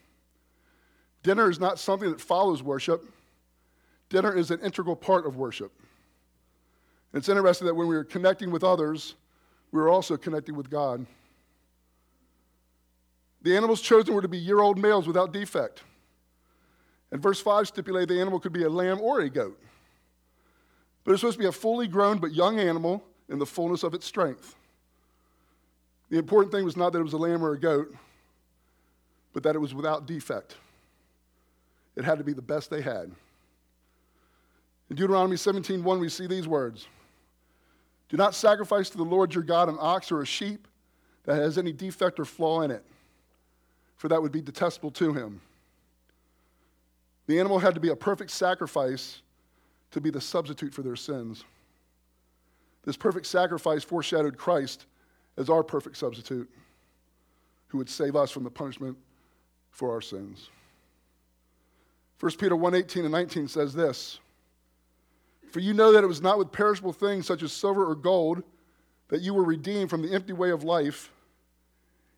Dinner 1.23 1.49
is 1.49 1.61
not 1.61 1.79
something 1.79 2.11
that 2.11 2.21
follows 2.21 2.61
worship, 2.61 3.05
dinner 4.09 4.37
is 4.37 4.50
an 4.50 4.59
integral 4.62 4.97
part 4.97 5.26
of 5.26 5.37
worship. 5.37 5.73
And 7.12 7.21
it's 7.21 7.29
interesting 7.29 7.69
that 7.69 7.75
when 7.75 7.87
we 7.87 7.95
are 7.95 8.05
connecting 8.05 8.50
with 8.50 8.65
others, 8.65 9.15
we 9.71 9.81
are 9.81 9.88
also 9.88 10.17
connecting 10.17 10.57
with 10.57 10.69
God. 10.69 11.07
The 13.47 13.57
animals 13.57 13.81
chosen 13.81 14.12
were 14.12 14.23
to 14.23 14.26
be 14.26 14.38
year 14.38 14.59
old 14.59 14.76
males 14.76 15.07
without 15.07 15.33
defect. 15.33 15.85
And 17.12 17.23
verse 17.23 17.41
5 17.41 17.69
stipulated 17.69 18.09
the 18.09 18.21
animal 18.21 18.41
could 18.41 18.53
be 18.53 18.65
a 18.65 18.69
lamb 18.69 19.00
or 19.00 19.21
a 19.21 19.31
goat. 19.31 19.57
But 21.05 21.12
it's 21.12 21.21
supposed 21.21 21.37
to 21.37 21.45
be 21.45 21.47
a 21.47 21.53
fully 21.53 21.87
grown 21.87 22.19
but 22.19 22.35
young 22.35 22.59
animal 22.59 23.05
in 23.29 23.38
the 23.38 23.47
fullness 23.47 23.85
of 23.85 23.95
its 23.95 24.05
strength. 24.05 24.57
The 26.11 26.19
important 26.19 26.50
thing 26.50 26.65
was 26.65 26.76
not 26.76 26.93
that 26.93 26.99
it 26.99 27.05
was 27.05 27.12
a 27.12 27.19
lamb 27.19 27.45
or 27.45 27.53
a 27.53 27.61
goat, 27.61 27.95
but 29.33 29.45
that 29.45 29.55
it 29.55 29.61
was 29.61 29.75
without 29.75 30.09
defect. 30.09 30.57
It 31.95 32.05
had 32.05 32.19
to 32.19 32.25
be 32.25 32.33
the 32.33 32.43
best 32.43 32.69
they 32.69 32.83
had. 32.83 33.12
In 34.91 34.97
Deuteronomy 34.97 35.37
17:1 35.37 36.00
we 36.00 36.09
see 36.09 36.26
these 36.26 36.49
words. 36.49 36.88
Do 38.09 38.17
not 38.17 38.35
sacrifice 38.35 38.91
to 38.91 38.97
the 38.97 39.05
Lord 39.05 39.33
your 39.33 39.45
God 39.45 39.69
an 39.69 39.76
ox 39.79 40.11
or 40.11 40.21
a 40.21 40.26
sheep 40.26 40.67
that 41.26 41.37
has 41.37 41.59
any 41.59 41.71
defect 41.73 42.19
or 42.19 42.25
flaw 42.25 42.62
in 42.62 42.73
it 42.73 42.85
for 43.97 44.09
that 44.09 44.23
would 44.23 44.33
be 44.33 44.41
detestable 44.41 44.91
to 44.93 45.12
him. 45.12 45.41
The 47.26 47.41
animal 47.41 47.59
had 47.59 47.75
to 47.75 47.81
be 47.81 47.88
a 47.88 47.97
perfect 47.97 48.31
sacrifice 48.31 49.23
to 49.91 50.00
be 50.00 50.11
the 50.11 50.21
substitute 50.21 50.73
for 50.73 50.83
their 50.83 50.97
sins. 50.97 51.45
This 52.85 52.97
perfect 52.97 53.26
sacrifice 53.26 53.83
foreshadowed 53.83 54.37
Christ 54.37 54.87
as 55.37 55.50
our 55.50 55.62
perfect 55.62 55.97
substitute 55.97 56.49
who 57.69 57.79
would 57.79 57.88
save 57.88 58.15
us 58.15 58.31
from 58.31 58.45
the 58.45 58.50
punishment 58.50 58.97
for 59.71 59.93
our 59.93 60.00
sins. 60.00 60.50
1 62.21 62.33
Peter 62.33 62.57
1 62.57 62.75
18 62.75 63.05
and 63.05 63.12
19 63.12 63.49
says 63.49 63.75
this 63.75 64.21
For 65.50 65.61
you 65.61 65.75
know 65.75 65.93
that 65.93 66.05
it 66.05 66.07
was 66.07 66.23
not 66.23 66.38
with 66.38 66.53
perishable 66.53 66.93
things 66.93 67.26
such 67.26 67.43
as 67.43 67.53
silver 67.53 67.85
or 67.85 67.95
gold 67.95 68.43
that 69.09 69.21
you 69.21 69.35
were 69.35 69.45
redeemed 69.45 69.91
from 69.91 70.03
the 70.03 70.12
empty 70.12 70.33
way 70.33 70.50
of 70.50 70.65
life 70.65 71.11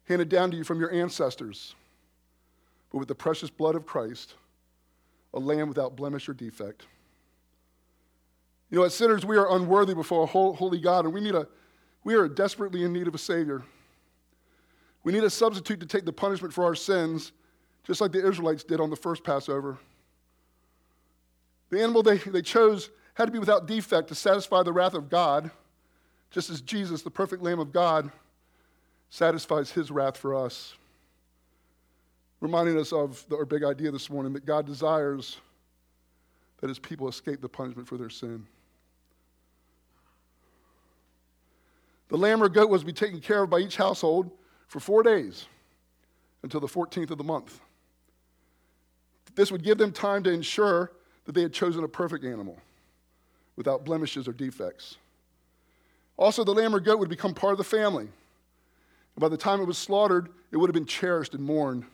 handed 0.09 0.29
down 0.29 0.51
to 0.51 0.57
you 0.57 0.65
from 0.65 0.81
your 0.81 0.91
ancestors, 0.93 1.75
but 2.91 2.99
with 2.99 3.09
the 3.09 3.15
precious 3.15 3.51
blood 3.51 3.75
of 3.75 3.87
Christ, 3.87 4.35
a 5.35 5.39
lamb 5.39 5.69
without 5.69 5.95
blemish 5.95 6.29
or 6.29 6.35
defect. 6.35 6.87
You 8.71 8.79
know, 8.79 8.85
as 8.85 8.95
sinners, 8.95 9.25
we 9.25 9.37
are 9.37 9.55
unworthy 9.55 9.95
before 9.95 10.25
a 10.25 10.27
holy 10.27 10.81
God, 10.81 11.05
and 11.05 11.15
we, 11.15 11.21
need 11.21 11.35
a, 11.35 11.47
we 12.05 12.15
are 12.15 12.29
desperately 12.29 12.85
in 12.85 12.93
need 12.93 13.07
of 13.07 13.15
a 13.15 13.19
Savior. 13.19 13.63
We 15.05 15.13
need 15.13 15.25
a 15.25 15.31
substitute 15.31 15.81
to 15.81 15.87
take 15.87 16.05
the 16.05 16.13
punishment 16.13 16.53
for 16.53 16.65
our 16.65 16.75
sins 16.75 17.33
just 17.85 18.03
like 18.03 18.13
the 18.13 18.27
Israelites 18.27 18.65
did 18.65 18.81
on 18.81 18.91
the 18.91 18.97
first 18.97 19.25
Passover. 19.25 19.79
The 21.71 21.83
animal 21.83 22.03
they, 22.03 22.19
they 22.19 22.43
chose 22.43 22.91
had 23.15 23.25
to 23.25 23.33
be 23.33 23.39
without 23.39 23.67
defect 23.67 24.09
to 24.09 24.15
satisfy 24.15 24.63
the 24.63 24.73
wrath 24.73 24.93
of 24.95 25.09
God, 25.09 25.51
just 26.31 26.51
as 26.51 26.61
Jesus, 26.61 27.01
the 27.01 27.11
perfect 27.11 27.43
Lamb 27.43 27.59
of 27.59 27.73
God, 27.73 28.11
satisfies 29.11 29.71
his 29.71 29.91
wrath 29.91 30.17
for 30.17 30.35
us. 30.35 30.75
Reminding 32.41 32.79
us 32.79 32.93
of 32.93 33.25
the, 33.29 33.37
our 33.37 33.45
big 33.45 33.65
idea 33.65 33.91
this 33.91 34.11
morning 34.11 34.33
that 34.35 34.47
God 34.47 34.67
desires 34.67 35.39
that 36.61 36.69
his 36.69 36.79
people 36.79 37.09
escape 37.09 37.41
the 37.41 37.49
punishment 37.49 37.89
for 37.89 37.97
their 37.97 38.11
sin. 38.11 38.47
The 42.09 42.17
lamb 42.17 42.43
or 42.43 42.49
goat 42.49 42.71
was 42.71 42.83
to 42.83 42.87
be 42.87 42.93
taken 42.93 43.21
care 43.21 43.43
of 43.43 43.51
by 43.51 43.59
each 43.59 43.77
household 43.77 44.31
for 44.67 44.81
four 44.81 45.03
days 45.03 45.47
until 46.43 46.61
the 46.61 46.67
14th 46.67 47.11
of 47.11 47.19
the 47.19 47.25
month. 47.25 47.61
This 49.35 49.53
would 49.53 49.63
give 49.63 49.79
them 49.79 49.93
time 49.93 50.23
to 50.25 50.31
ensure 50.31 50.93
that 51.25 51.35
they 51.35 51.43
had 51.43 51.53
chosen 51.53 51.85
a 51.85 51.89
perfect 51.89 52.25
animal 52.25 52.59
without 53.57 53.85
blemishes 53.85 54.27
or 54.27 54.33
defects. 54.33 54.97
Also, 56.17 56.43
the 56.43 56.55
lamb 56.55 56.75
or 56.75 56.81
goat 56.81 56.99
would 56.99 57.09
become 57.09 57.35
part 57.35 57.53
of 57.53 57.59
the 57.59 57.65
family. 57.65 58.09
By 59.19 59.29
the 59.29 59.37
time 59.37 59.61
it 59.61 59.67
was 59.67 59.79
slaughtered, 59.79 60.29
it 60.53 60.57
would 60.57 60.69
have 60.69 60.75
been 60.75 60.87
cherished 60.87 61.35
and 61.35 61.43
mourned. 61.43 61.85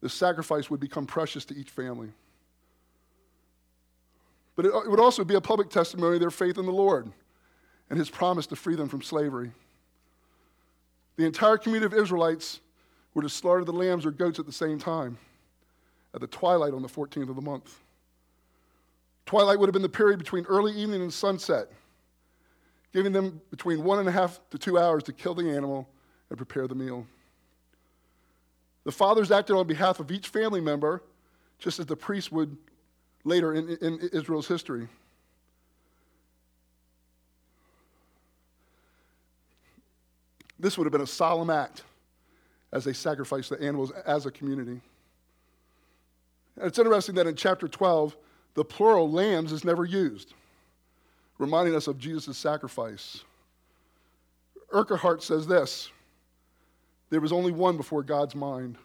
The 0.00 0.08
sacrifice 0.08 0.70
would 0.70 0.80
become 0.80 1.06
precious 1.06 1.44
to 1.46 1.56
each 1.56 1.70
family. 1.70 2.10
But 4.54 4.66
it, 4.66 4.68
it 4.74 4.90
would 4.90 5.00
also 5.00 5.24
be 5.24 5.34
a 5.34 5.40
public 5.40 5.70
testimony 5.70 6.14
of 6.14 6.20
their 6.20 6.30
faith 6.30 6.58
in 6.58 6.66
the 6.66 6.72
Lord 6.72 7.10
and 7.90 7.98
his 7.98 8.10
promise 8.10 8.46
to 8.48 8.56
free 8.56 8.76
them 8.76 8.88
from 8.88 9.02
slavery. 9.02 9.50
The 11.16 11.24
entire 11.24 11.56
community 11.56 11.86
of 11.86 12.00
Israelites 12.00 12.60
were 13.14 13.22
to 13.22 13.28
slaughter 13.28 13.64
the 13.64 13.72
lambs 13.72 14.06
or 14.06 14.12
goats 14.12 14.38
at 14.38 14.46
the 14.46 14.52
same 14.52 14.78
time, 14.78 15.18
at 16.14 16.20
the 16.20 16.26
twilight 16.26 16.74
on 16.74 16.82
the 16.82 16.88
14th 16.88 17.28
of 17.28 17.36
the 17.36 17.42
month. 17.42 17.80
Twilight 19.26 19.58
would 19.58 19.68
have 19.68 19.72
been 19.72 19.82
the 19.82 19.88
period 19.88 20.18
between 20.18 20.44
early 20.46 20.72
evening 20.72 21.02
and 21.02 21.12
sunset, 21.12 21.70
giving 22.92 23.12
them 23.12 23.40
between 23.50 23.84
one 23.84 23.98
and 23.98 24.08
a 24.08 24.12
half 24.12 24.40
to 24.50 24.58
two 24.58 24.78
hours 24.78 25.02
to 25.04 25.12
kill 25.12 25.34
the 25.34 25.50
animal 25.50 25.88
and 26.30 26.36
prepare 26.36 26.66
the 26.66 26.74
meal. 26.74 27.06
The 28.84 28.92
fathers 28.92 29.30
acted 29.30 29.54
on 29.56 29.66
behalf 29.66 30.00
of 30.00 30.10
each 30.10 30.28
family 30.28 30.60
member, 30.60 31.02
just 31.58 31.78
as 31.78 31.86
the 31.86 31.96
priests 31.96 32.32
would 32.32 32.56
later 33.24 33.52
in, 33.52 33.76
in 33.82 33.98
Israel's 34.12 34.48
history. 34.48 34.88
This 40.58 40.76
would 40.76 40.84
have 40.84 40.92
been 40.92 41.02
a 41.02 41.06
solemn 41.06 41.50
act 41.50 41.82
as 42.72 42.84
they 42.84 42.92
sacrificed 42.92 43.50
the 43.50 43.60
animals 43.60 43.90
as 43.90 44.26
a 44.26 44.30
community. 44.30 44.80
And 46.56 46.66
it's 46.66 46.78
interesting 46.78 47.14
that 47.14 47.26
in 47.26 47.36
chapter 47.36 47.68
12, 47.68 48.16
the 48.54 48.64
plural 48.64 49.10
lambs 49.10 49.52
is 49.52 49.64
never 49.64 49.84
used, 49.84 50.34
reminding 51.38 51.74
us 51.74 51.86
of 51.86 51.98
Jesus' 51.98 52.36
sacrifice. 52.36 53.22
Urquhart 54.72 55.22
says 55.22 55.46
this 55.46 55.90
there 57.10 57.20
was 57.20 57.32
only 57.32 57.52
one 57.52 57.76
before 57.76 58.02
God's 58.02 58.34
mind 58.34 58.76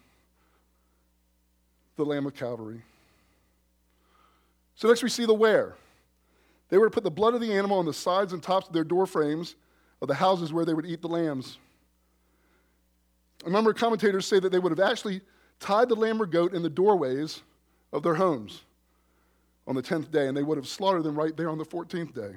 the 1.95 2.05
Lamb 2.05 2.25
of 2.25 2.33
Calvary. 2.33 2.81
So 4.75 4.87
next 4.87 5.03
we 5.03 5.09
see 5.09 5.25
the 5.25 5.33
where. 5.33 5.75
They 6.69 6.79
were 6.79 6.89
to 6.89 6.93
put 6.93 7.03
the 7.03 7.11
blood 7.11 7.35
of 7.35 7.41
the 7.41 7.53
animal 7.53 7.77
on 7.77 7.85
the 7.85 7.93
sides 7.93 8.33
and 8.33 8.41
tops 8.41 8.67
of 8.67 8.73
their 8.73 8.83
door 8.83 9.05
frames 9.05 9.55
of 10.01 10.07
the 10.07 10.15
houses 10.15 10.51
where 10.51 10.65
they 10.65 10.73
would 10.73 10.87
eat 10.87 11.03
the 11.03 11.07
lambs. 11.07 11.59
A 13.45 13.49
number 13.49 13.69
of 13.69 13.77
commentators 13.77 14.25
say 14.25 14.39
that 14.39 14.51
they 14.51 14.57
would 14.57 14.71
have 14.71 14.79
actually 14.79 15.21
tied 15.59 15.87
the 15.87 15.95
lamb 15.95 16.19
or 16.19 16.25
goat 16.25 16.53
in 16.53 16.63
the 16.63 16.69
doorways 16.69 17.43
of 17.91 18.01
their 18.01 18.15
homes 18.15 18.63
on 19.67 19.75
the 19.75 19.83
10th 19.83 20.11
day, 20.11 20.27
and 20.27 20.35
they 20.35 20.43
would 20.43 20.57
have 20.57 20.67
slaughtered 20.67 21.03
them 21.03 21.15
right 21.15 21.35
there 21.35 21.49
on 21.49 21.57
the 21.57 21.65
14th 21.65 22.13
day. 22.13 22.35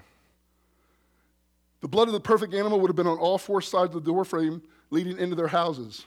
The 1.81 1.89
blood 1.89 2.09
of 2.09 2.13
the 2.13 2.21
perfect 2.21 2.55
animal 2.55 2.81
would 2.81 2.89
have 2.89 2.97
been 2.97 3.07
on 3.07 3.19
all 3.19 3.39
four 3.39 3.61
sides 3.61 3.95
of 3.95 4.05
the 4.05 4.11
doorframe 4.11 4.63
leading 4.91 5.19
into 5.19 5.37
their 5.37 5.49
houses. 5.49 6.05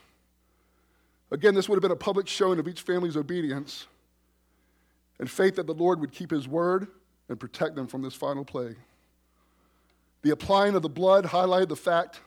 Again, 1.32 1.54
this 1.54 1.70
would 1.70 1.76
have 1.76 1.82
been 1.82 1.92
a 1.92 1.96
public 1.96 2.28
showing 2.28 2.60
of 2.60 2.68
each 2.68 2.82
family's 2.82 3.16
obedience 3.16 3.88
and 5.20 5.30
faith 5.30 5.56
that 5.56 5.68
the 5.68 5.74
Lord 5.74 6.00
would 6.00 6.12
keep 6.12 6.32
his 6.32 6.48
word 6.48 6.88
and 7.28 7.40
protect 7.40 7.76
them 7.76 7.88
from 7.88 8.02
this 8.02 8.16
final 8.16 8.44
plague. 8.44 8.78
The 10.22 10.32
applying 10.32 10.76
of 10.76 10.82
the 10.82 10.90
blood 10.90 11.26
highlighted 11.26 11.70
the 11.70 11.76
fact 11.76 12.20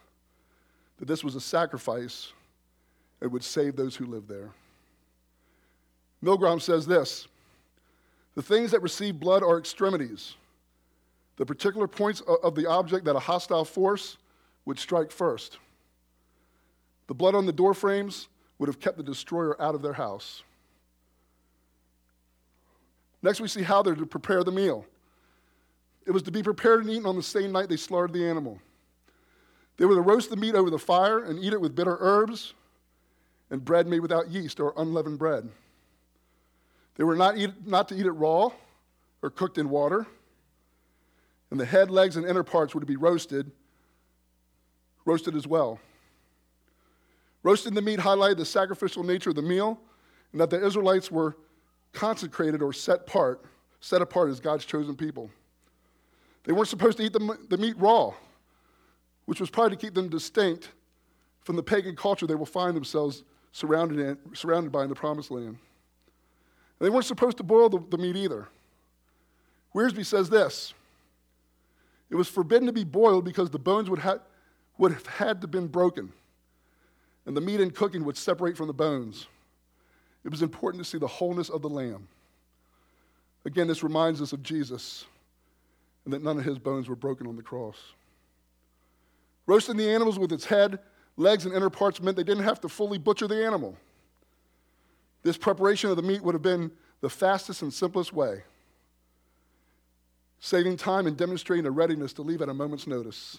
that 0.98 1.08
this 1.08 1.24
was 1.24 1.34
a 1.34 1.40
sacrifice 1.40 2.32
and 3.20 3.32
would 3.32 3.44
save 3.44 3.76
those 3.76 3.96
who 3.96 4.06
lived 4.06 4.28
there. 4.28 4.50
Milgrom 6.22 6.60
says 6.60 6.86
this 6.86 7.26
The 8.34 8.42
things 8.42 8.70
that 8.70 8.80
receive 8.80 9.20
blood 9.20 9.42
are 9.42 9.58
extremities, 9.58 10.36
the 11.36 11.46
particular 11.46 11.86
points 11.86 12.22
of 12.42 12.54
the 12.54 12.66
object 12.66 13.04
that 13.04 13.16
a 13.16 13.20
hostile 13.20 13.64
force 13.64 14.16
would 14.64 14.78
strike 14.78 15.10
first. 15.10 15.58
The 17.08 17.14
blood 17.14 17.34
on 17.34 17.46
the 17.46 17.52
door 17.52 17.74
frames 17.74 18.28
would 18.58 18.68
have 18.68 18.80
kept 18.80 18.96
the 18.96 19.02
destroyer 19.02 19.60
out 19.60 19.74
of 19.74 19.82
their 19.82 19.92
house. 19.92 20.42
Next, 23.22 23.40
we 23.40 23.48
see 23.48 23.62
how 23.62 23.82
they're 23.82 23.94
to 23.94 24.06
prepare 24.06 24.42
the 24.44 24.52
meal. 24.52 24.84
It 26.06 26.10
was 26.10 26.22
to 26.24 26.30
be 26.30 26.42
prepared 26.42 26.80
and 26.80 26.90
eaten 26.90 27.06
on 27.06 27.16
the 27.16 27.22
same 27.22 27.52
night 27.52 27.68
they 27.68 27.76
slaughtered 27.76 28.12
the 28.12 28.26
animal. 28.26 28.58
They 29.76 29.84
were 29.84 29.94
to 29.94 30.00
roast 30.00 30.30
the 30.30 30.36
meat 30.36 30.54
over 30.54 30.70
the 30.70 30.78
fire 30.78 31.24
and 31.24 31.38
eat 31.38 31.52
it 31.52 31.60
with 31.60 31.74
bitter 31.74 31.96
herbs 32.00 32.54
and 33.50 33.64
bread 33.64 33.86
made 33.86 34.00
without 34.00 34.30
yeast 34.30 34.58
or 34.58 34.72
unleavened 34.76 35.18
bread. 35.18 35.48
They 36.96 37.04
were 37.04 37.16
not, 37.16 37.36
eat, 37.38 37.66
not 37.66 37.88
to 37.88 37.94
eat 37.94 38.06
it 38.06 38.12
raw 38.12 38.50
or 39.22 39.30
cooked 39.30 39.58
in 39.58 39.70
water. 39.70 40.06
And 41.50 41.60
the 41.60 41.64
head, 41.64 41.90
legs, 41.90 42.16
and 42.16 42.26
inner 42.26 42.42
parts 42.42 42.74
were 42.74 42.80
to 42.80 42.86
be 42.86 42.96
roasted, 42.96 43.50
roasted 45.04 45.34
as 45.34 45.46
well. 45.46 45.80
Roasting 47.42 47.74
the 47.74 47.82
meat 47.82 47.98
highlighted 47.98 48.36
the 48.36 48.44
sacrificial 48.44 49.02
nature 49.02 49.30
of 49.30 49.36
the 49.36 49.42
meal 49.42 49.80
and 50.32 50.40
that 50.40 50.50
the 50.50 50.64
Israelites 50.64 51.10
were 51.10 51.36
consecrated 51.92 52.62
or 52.62 52.72
set 52.72 53.00
apart, 53.00 53.44
set 53.80 54.00
apart 54.00 54.30
as 54.30 54.40
God's 54.40 54.64
chosen 54.64 54.96
people. 54.96 55.30
They 56.44 56.52
weren't 56.52 56.68
supposed 56.68 56.98
to 56.98 57.04
eat 57.04 57.12
the, 57.12 57.38
the 57.48 57.58
meat 57.58 57.76
raw, 57.78 58.12
which 59.26 59.40
was 59.40 59.50
probably 59.50 59.76
to 59.76 59.80
keep 59.80 59.94
them 59.94 60.08
distinct 60.08 60.70
from 61.40 61.56
the 61.56 61.62
pagan 61.62 61.96
culture 61.96 62.26
they 62.26 62.34
will 62.34 62.46
find 62.46 62.76
themselves 62.76 63.24
surrounded, 63.52 63.98
in, 63.98 64.18
surrounded 64.34 64.72
by 64.72 64.84
in 64.84 64.88
the 64.88 64.94
promised 64.94 65.30
land. 65.30 65.58
They 66.82 66.90
weren't 66.90 67.06
supposed 67.06 67.36
to 67.36 67.44
boil 67.44 67.68
the, 67.68 67.78
the 67.90 67.96
meat 67.96 68.16
either. 68.16 68.48
Wiersbe 69.72 70.04
says 70.04 70.28
this 70.28 70.74
it 72.10 72.16
was 72.16 72.28
forbidden 72.28 72.66
to 72.66 72.72
be 72.72 72.82
boiled 72.82 73.24
because 73.24 73.50
the 73.50 73.58
bones 73.58 73.88
would, 73.88 74.00
ha- 74.00 74.18
would 74.78 74.92
have 74.92 75.06
had 75.06 75.40
to 75.42 75.46
been 75.46 75.68
broken, 75.68 76.12
and 77.24 77.36
the 77.36 77.40
meat 77.40 77.60
in 77.60 77.70
cooking 77.70 78.04
would 78.04 78.16
separate 78.16 78.56
from 78.56 78.66
the 78.66 78.72
bones. 78.72 79.28
It 80.24 80.30
was 80.30 80.42
important 80.42 80.82
to 80.82 80.90
see 80.90 80.98
the 80.98 81.06
wholeness 81.06 81.48
of 81.48 81.62
the 81.62 81.68
lamb. 81.68 82.08
Again, 83.44 83.68
this 83.68 83.84
reminds 83.84 84.20
us 84.20 84.32
of 84.32 84.42
Jesus 84.42 85.04
and 86.04 86.12
that 86.12 86.22
none 86.22 86.36
of 86.38 86.44
his 86.44 86.58
bones 86.58 86.88
were 86.88 86.96
broken 86.96 87.28
on 87.28 87.36
the 87.36 87.42
cross. 87.42 87.76
Roasting 89.46 89.76
the 89.76 89.88
animals 89.88 90.18
with 90.18 90.32
its 90.32 90.44
head 90.44 90.80
legs 91.16 91.44
and 91.44 91.54
inner 91.54 91.70
parts 91.70 92.00
meant 92.00 92.16
they 92.16 92.24
didn't 92.24 92.44
have 92.44 92.60
to 92.60 92.68
fully 92.68 92.98
butcher 92.98 93.28
the 93.28 93.44
animal. 93.44 93.76
This 95.22 95.36
preparation 95.36 95.90
of 95.90 95.96
the 95.96 96.02
meat 96.02 96.22
would 96.22 96.34
have 96.34 96.42
been 96.42 96.70
the 97.00 97.10
fastest 97.10 97.62
and 97.62 97.72
simplest 97.72 98.12
way, 98.12 98.42
saving 100.40 100.76
time 100.76 101.06
and 101.06 101.16
demonstrating 101.16 101.66
a 101.66 101.70
readiness 101.70 102.12
to 102.14 102.22
leave 102.22 102.42
at 102.42 102.48
a 102.48 102.54
moment's 102.54 102.86
notice. 102.86 103.38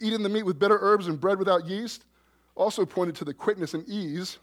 Eating 0.00 0.22
the 0.22 0.28
meat 0.28 0.44
with 0.44 0.58
bitter 0.58 0.78
herbs 0.80 1.06
and 1.06 1.20
bread 1.20 1.38
without 1.38 1.66
yeast 1.66 2.04
also 2.54 2.84
pointed 2.84 3.14
to 3.16 3.24
the 3.24 3.32
quickness 3.32 3.72
and 3.72 3.88
ease 3.88 4.38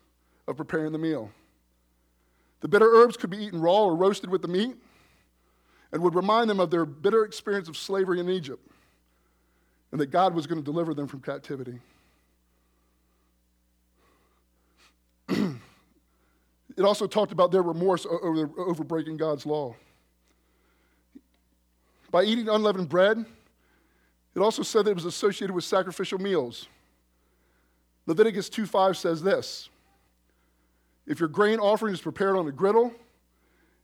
of 0.47 0.57
preparing 0.57 0.91
the 0.91 0.97
meal. 0.97 1.29
The 2.61 2.67
bitter 2.67 2.87
herbs 2.87 3.17
could 3.17 3.29
be 3.29 3.37
eaten 3.37 3.61
raw 3.61 3.85
or 3.85 3.95
roasted 3.95 4.29
with 4.29 4.41
the 4.41 4.47
meat 4.47 4.75
and 5.91 6.01
would 6.01 6.15
remind 6.15 6.49
them 6.49 6.59
of 6.59 6.71
their 6.71 6.85
bitter 6.85 7.23
experience 7.23 7.67
of 7.67 7.77
slavery 7.77 8.19
in 8.19 8.29
Egypt 8.29 8.65
and 9.91 9.99
that 9.99 10.07
God 10.07 10.33
was 10.33 10.47
going 10.47 10.59
to 10.59 10.65
deliver 10.65 10.93
them 10.93 11.07
from 11.07 11.21
captivity. 11.21 11.79
Also 16.85 17.07
talked 17.07 17.31
about 17.31 17.51
their 17.51 17.61
remorse 17.61 18.05
over, 18.05 18.49
over 18.57 18.83
breaking 18.83 19.17
God's 19.17 19.45
law. 19.45 19.75
By 22.11 22.23
eating 22.23 22.49
unleavened 22.49 22.89
bread, 22.89 23.25
it 24.35 24.39
also 24.39 24.63
said 24.63 24.85
that 24.85 24.91
it 24.91 24.95
was 24.95 25.05
associated 25.05 25.53
with 25.53 25.63
sacrificial 25.63 26.19
meals. 26.19 26.67
Leviticus 28.05 28.49
2:5 28.49 28.97
says 28.97 29.21
this: 29.21 29.69
If 31.05 31.19
your 31.19 31.29
grain 31.29 31.59
offering 31.59 31.93
is 31.93 32.01
prepared 32.01 32.35
on 32.35 32.47
a 32.47 32.51
griddle, 32.51 32.93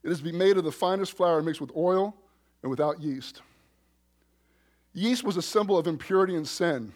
it 0.03 0.11
is 0.11 0.19
to 0.19 0.23
be 0.23 0.31
made 0.31 0.57
of 0.57 0.63
the 0.63 0.71
finest 0.71 1.17
flour 1.17 1.41
mixed 1.41 1.61
with 1.61 1.75
oil 1.75 2.15
and 2.61 2.69
without 2.69 3.01
yeast. 3.01 3.41
Yeast 4.93 5.23
was 5.23 5.35
a 5.35 5.41
symbol 5.41 5.77
of 5.77 5.87
impurity 5.87 6.35
and 6.35 6.47
sin. 6.47 6.93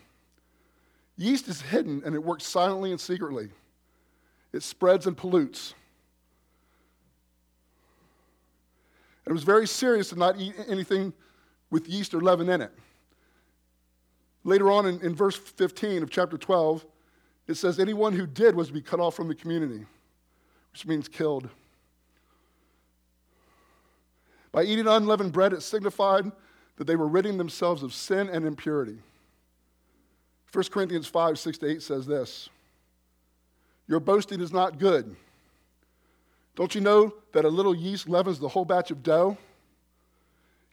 Yeast 1.18 1.48
is 1.50 1.62
hidden 1.62 2.02
and 2.06 2.16
it 2.16 2.24
works 2.24 2.46
silently 2.46 2.92
and 2.92 3.00
secretly. 3.00 3.50
It 4.54 4.64
spreads 4.64 5.06
and 5.06 5.18
pollutes. 5.18 5.76
It 9.30 9.34
was 9.34 9.44
very 9.44 9.68
serious 9.68 10.10
to 10.10 10.16
not 10.16 10.40
eat 10.40 10.56
anything 10.68 11.14
with 11.70 11.88
yeast 11.88 12.16
or 12.16 12.20
leaven 12.20 12.50
in 12.50 12.62
it. 12.62 12.72
Later 14.44 14.72
on 14.72 14.88
in, 14.88 15.00
in 15.02 15.14
verse 15.14 15.36
15 15.36 16.02
of 16.02 16.10
chapter 16.10 16.36
12, 16.36 16.84
it 17.48 17.54
says, 17.54 17.80
Anyone 17.80 18.14
who 18.14 18.26
did 18.26 18.56
was 18.56 18.68
to 18.68 18.74
be 18.74 18.82
cut 18.82 19.00
off 19.00 19.16
from 19.16 19.28
the 19.28 19.36
community, 19.36 19.86
which 20.72 20.88
means 20.88 21.08
killed. 21.08 21.48
By 24.52 24.64
eating 24.64 24.88
unleavened 24.88 25.32
bread, 25.32 25.54
it 25.54 25.62
signified 25.62 26.32
that 26.78 26.88
they 26.88 26.96
were 26.96 27.08
ridding 27.08 27.38
themselves 27.38 27.84
of 27.84 27.94
sin 27.94 28.30
and 28.30 28.46
impurity. 28.46 28.98
1 30.52 30.64
Corinthians 30.72 31.06
5 31.06 31.38
6 31.38 31.58
to 31.60 31.70
8 31.70 31.82
says 31.84 32.08
this 32.08 32.50
Your 33.88 34.00
boasting 34.00 34.42
is 34.42 34.52
not 34.52 34.80
good. 34.80 35.16
Don't 36.60 36.76
you 36.76 36.82
know 36.82 37.14
that 37.32 37.46
a 37.46 37.48
little 37.48 37.74
yeast 37.74 38.10
leavens 38.10 38.38
the 38.38 38.50
whole 38.50 38.66
batch 38.66 38.92
of 38.92 39.02
dough? 39.02 39.38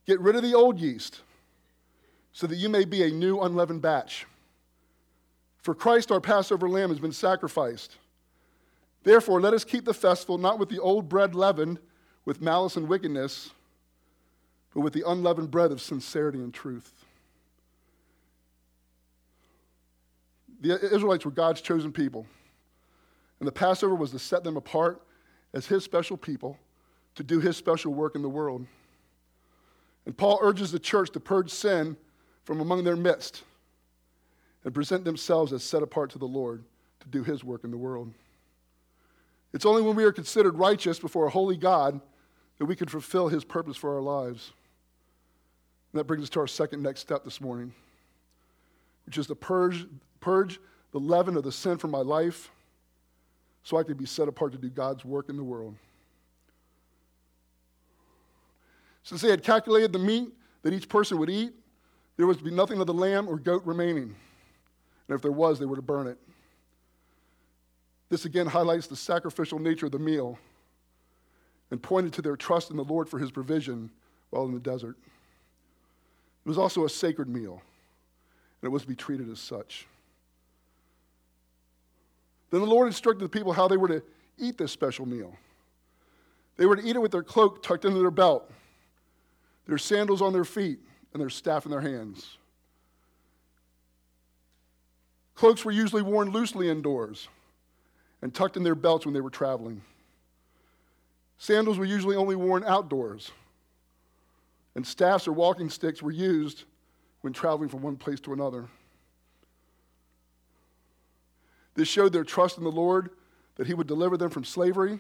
Get 0.05 0.19
rid 0.19 0.35
of 0.35 0.43
the 0.43 0.53
old 0.53 0.81
yeast 0.81 1.21
so 2.33 2.49
that 2.49 2.57
you 2.57 2.69
may 2.69 2.85
be 2.85 3.05
a 3.05 3.09
new 3.09 3.41
unleavened 3.41 3.83
batch. 3.83 4.27
For 5.63 5.77
Christ, 5.77 6.11
our 6.11 6.21
Passover 6.21 6.69
lamb, 6.69 6.89
has 6.89 6.99
been 6.99 7.13
sacrificed. 7.13 7.99
Therefore, 9.05 9.41
let 9.41 9.55
us 9.55 9.63
keep 9.63 9.85
the 9.85 9.95
festival 9.95 10.39
not 10.39 10.59
with 10.59 10.71
the 10.71 10.81
old 10.81 11.09
bread 11.09 11.37
leavened 11.37 11.79
with 12.25 12.41
malice 12.41 12.77
and 12.77 12.89
wickedness, 12.89 13.51
but 14.75 14.81
with 14.81 14.93
the 14.93 15.05
unleavened 15.07 15.53
bread 15.53 15.71
of 15.71 15.81
sincerity 15.81 16.39
and 16.39 16.53
truth. 16.53 16.93
The 20.63 20.85
Israelites 20.93 21.25
were 21.25 21.31
God's 21.31 21.61
chosen 21.61 21.93
people, 21.93 22.27
and 23.39 23.47
the 23.47 23.53
Passover 23.53 23.95
was 23.95 24.11
to 24.11 24.19
set 24.19 24.43
them 24.43 24.57
apart 24.57 25.01
as 25.57 25.65
his 25.65 25.83
special 25.83 26.19
people 26.19 26.59
to 27.15 27.23
do 27.23 27.41
his 27.41 27.57
special 27.57 27.95
work 27.95 28.15
in 28.15 28.21
the 28.21 28.29
world. 28.29 28.67
And 30.05 30.15
Paul 30.15 30.39
urges 30.43 30.71
the 30.71 30.79
church 30.79 31.11
to 31.13 31.21
purge 31.21 31.51
sin 31.51 31.97
from 32.45 32.61
among 32.61 32.85
their 32.85 32.95
midst 32.95 33.43
and 34.65 34.75
present 34.75 35.03
themselves 35.07 35.55
as 35.55 35.65
set 35.65 35.83
apart 35.83 36.11
to 36.11 36.19
the 36.19 36.27
Lord 36.27 36.63
to 37.01 37.09
do 37.09 37.25
his 37.25 37.43
work 37.43 37.65
in 37.65 37.71
the 37.71 37.77
world. 37.79 38.13
It's 39.55 39.65
only 39.65 39.81
when 39.81 39.97
we 39.97 40.05
are 40.05 40.13
considered 40.13 40.59
righteous 40.59 40.99
before 40.99 41.25
a 41.25 41.31
holy 41.31 41.57
God 41.57 42.03
that 42.59 42.67
we 42.67 42.77
can 42.77 42.89
fulfill 42.89 43.29
his 43.29 43.43
purpose 43.43 43.79
for 43.79 43.95
our 43.95 44.03
lives. 44.03 44.53
And 45.91 45.99
that 45.99 46.05
brings 46.05 46.25
us 46.25 46.31
to 46.31 46.41
our 46.41 46.47
second 46.47 46.83
next 46.83 47.01
step 47.01 47.25
this 47.25 47.41
morning, 47.41 47.73
which 49.07 49.17
is 49.17 49.27
to 49.29 49.35
purge, 49.35 49.87
purge 50.21 50.61
the 50.93 51.01
leaven 51.01 51.35
of 51.35 51.45
the 51.45 51.53
sin 51.53 51.79
from 51.79 51.93
my 51.93 52.03
life 52.03 52.51
so 53.67 53.77
I 53.77 53.83
could 53.83 53.99
be 53.99 54.07
set 54.07 54.29
apart 54.29 54.53
to 54.53 54.59
do 54.59 54.69
God's 54.69 55.05
work 55.05 55.29
in 55.29 55.37
the 55.37 55.43
world. 55.43 55.75
Since 59.03 59.23
they 59.23 59.29
had 59.29 59.43
calculated 59.43 59.93
the 59.93 59.99
meat 59.99 60.29
that 60.63 60.73
each 60.73 60.89
person 60.89 61.19
would 61.19 61.29
eat, 61.29 61.53
there 62.17 62.29
was 62.29 62.37
to 62.37 62.45
be 62.45 62.53
nothing 62.53 62.81
of 62.81 62.87
the 62.87 62.95
lamb 62.95 63.27
or 63.27 63.41
goat 63.41 63.63
remaining. 63.67 64.15
And 65.09 65.17
if 65.17 65.21
there 65.21 65.33
was, 65.33 65.59
they 65.59 65.65
were 65.65 65.75
to 65.75 65.83
burn 65.83 66.07
it. 66.07 66.17
This 68.09 68.25
again 68.25 68.47
highlights 68.47 68.87
the 68.87 68.95
sacrificial 68.95 69.59
nature 69.59 69.87
of 69.87 69.93
the 69.93 69.99
meal 69.99 70.39
and 71.73 71.83
pointed 71.83 72.13
to 72.13 72.23
their 72.23 72.37
trust 72.37 72.71
in 72.71 72.77
the 72.77 72.85
Lord 72.85 73.09
for 73.09 73.19
his 73.19 73.33
provision 73.33 73.91
while 74.31 74.45
in 74.45 74.55
the 74.55 74.61
desert. 74.61 74.97
It 76.45 76.49
was 76.49 76.57
also 76.57 76.85
a 76.85 76.89
sacred 76.89 77.29
meal, 77.29 77.61
and 78.63 78.69
it 78.69 78.71
was 78.71 78.83
to 78.83 78.89
be 78.89 78.95
treated 78.95 79.29
as 79.29 79.41
such. 79.41 79.89
Then 82.51 82.61
the 82.61 82.67
Lord 82.67 82.87
instructed 82.87 83.25
the 83.25 83.29
people 83.29 83.53
how 83.53 83.69
they 83.69 83.77
were 83.77 83.89
to 83.89 84.03
eat 84.39 84.59
this 84.59 84.73
special 84.73 85.07
meal. 85.07 85.37
They 86.57 86.67
were 86.67 86.77
to 86.77 86.83
eat 86.83 86.97
it 86.97 87.03
with 87.03 87.13
their 87.13 87.23
cloak 87.23 87.63
tucked 87.63 87.85
into 87.85 87.99
their 87.99 88.11
belt, 88.11 88.51
their 89.67 89.79
sandals 89.79 90.23
on 90.23 90.33
their 90.33 90.45
feet, 90.45 90.79
and 91.13 91.21
their 91.21 91.31
staff 91.31 91.65
in 91.65 91.71
their 91.71 91.81
hands. 91.81 92.39
Cloaks 95.35 95.65
were 95.65 95.73
usually 95.73 96.03
worn 96.03 96.31
loosely 96.31 96.71
indoors 96.71 97.29
and 98.23 98.35
tucked 98.35 98.57
in 98.57 98.63
their 98.63 98.75
belts 98.75 99.05
when 99.05 99.13
they 99.13 99.21
were 99.21 99.31
traveling. 99.31 99.83
Sandals 101.39 101.79
were 101.79 101.85
usually 101.85 102.17
only 102.17 102.37
worn 102.37 102.65
outdoors, 102.65 103.31
and 104.75 104.87
staffs 104.87 105.29
or 105.29 105.33
walking 105.33 105.69
sticks 105.69 106.03
were 106.03 106.11
used 106.11 106.65
when 107.21 107.33
traveling 107.33 107.69
from 107.69 107.83
one 107.83 107.97
place 107.97 108.21
to 108.21 108.33
another. 108.33 108.67
This 111.77 111.87
showed 111.87 112.13
their 112.13 112.25
trust 112.25 112.59
in 112.59 112.65
the 112.65 112.73
Lord 112.73 113.11
that 113.57 113.67
He 113.67 113.75
would 113.75 113.87
deliver 113.87 114.17
them 114.17 114.31
from 114.31 114.45
slavery. 114.45 114.99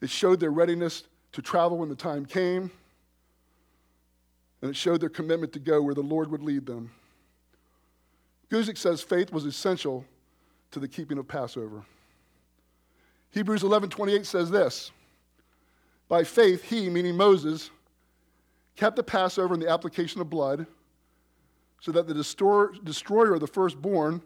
It 0.00 0.10
showed 0.10 0.40
their 0.40 0.50
readiness 0.50 1.04
to 1.32 1.42
travel 1.42 1.78
when 1.78 1.88
the 1.88 1.94
time 1.94 2.24
came. 2.26 2.70
And 4.62 4.70
it 4.70 4.76
showed 4.76 5.00
their 5.00 5.10
commitment 5.10 5.52
to 5.52 5.58
go 5.58 5.82
where 5.82 5.94
the 5.94 6.02
Lord 6.02 6.30
would 6.30 6.42
lead 6.42 6.66
them. 6.66 6.90
Guzik 8.50 8.78
says 8.78 9.02
faith 9.02 9.32
was 9.32 9.44
essential 9.44 10.04
to 10.70 10.80
the 10.80 10.88
keeping 10.88 11.18
of 11.18 11.28
Passover. 11.28 11.84
Hebrews 13.30 13.62
11:28 13.62 14.24
says 14.24 14.50
this: 14.50 14.90
By 16.08 16.24
faith 16.24 16.62
he, 16.64 16.88
meaning 16.88 17.16
Moses, 17.16 17.70
kept 18.76 18.96
the 18.96 19.02
Passover 19.02 19.52
and 19.52 19.62
the 19.62 19.68
application 19.68 20.20
of 20.20 20.30
blood, 20.30 20.66
so 21.80 21.92
that 21.92 22.06
the 22.06 22.14
destroyer 22.14 23.34
of 23.34 23.40
the 23.40 23.46
firstborn 23.46 24.22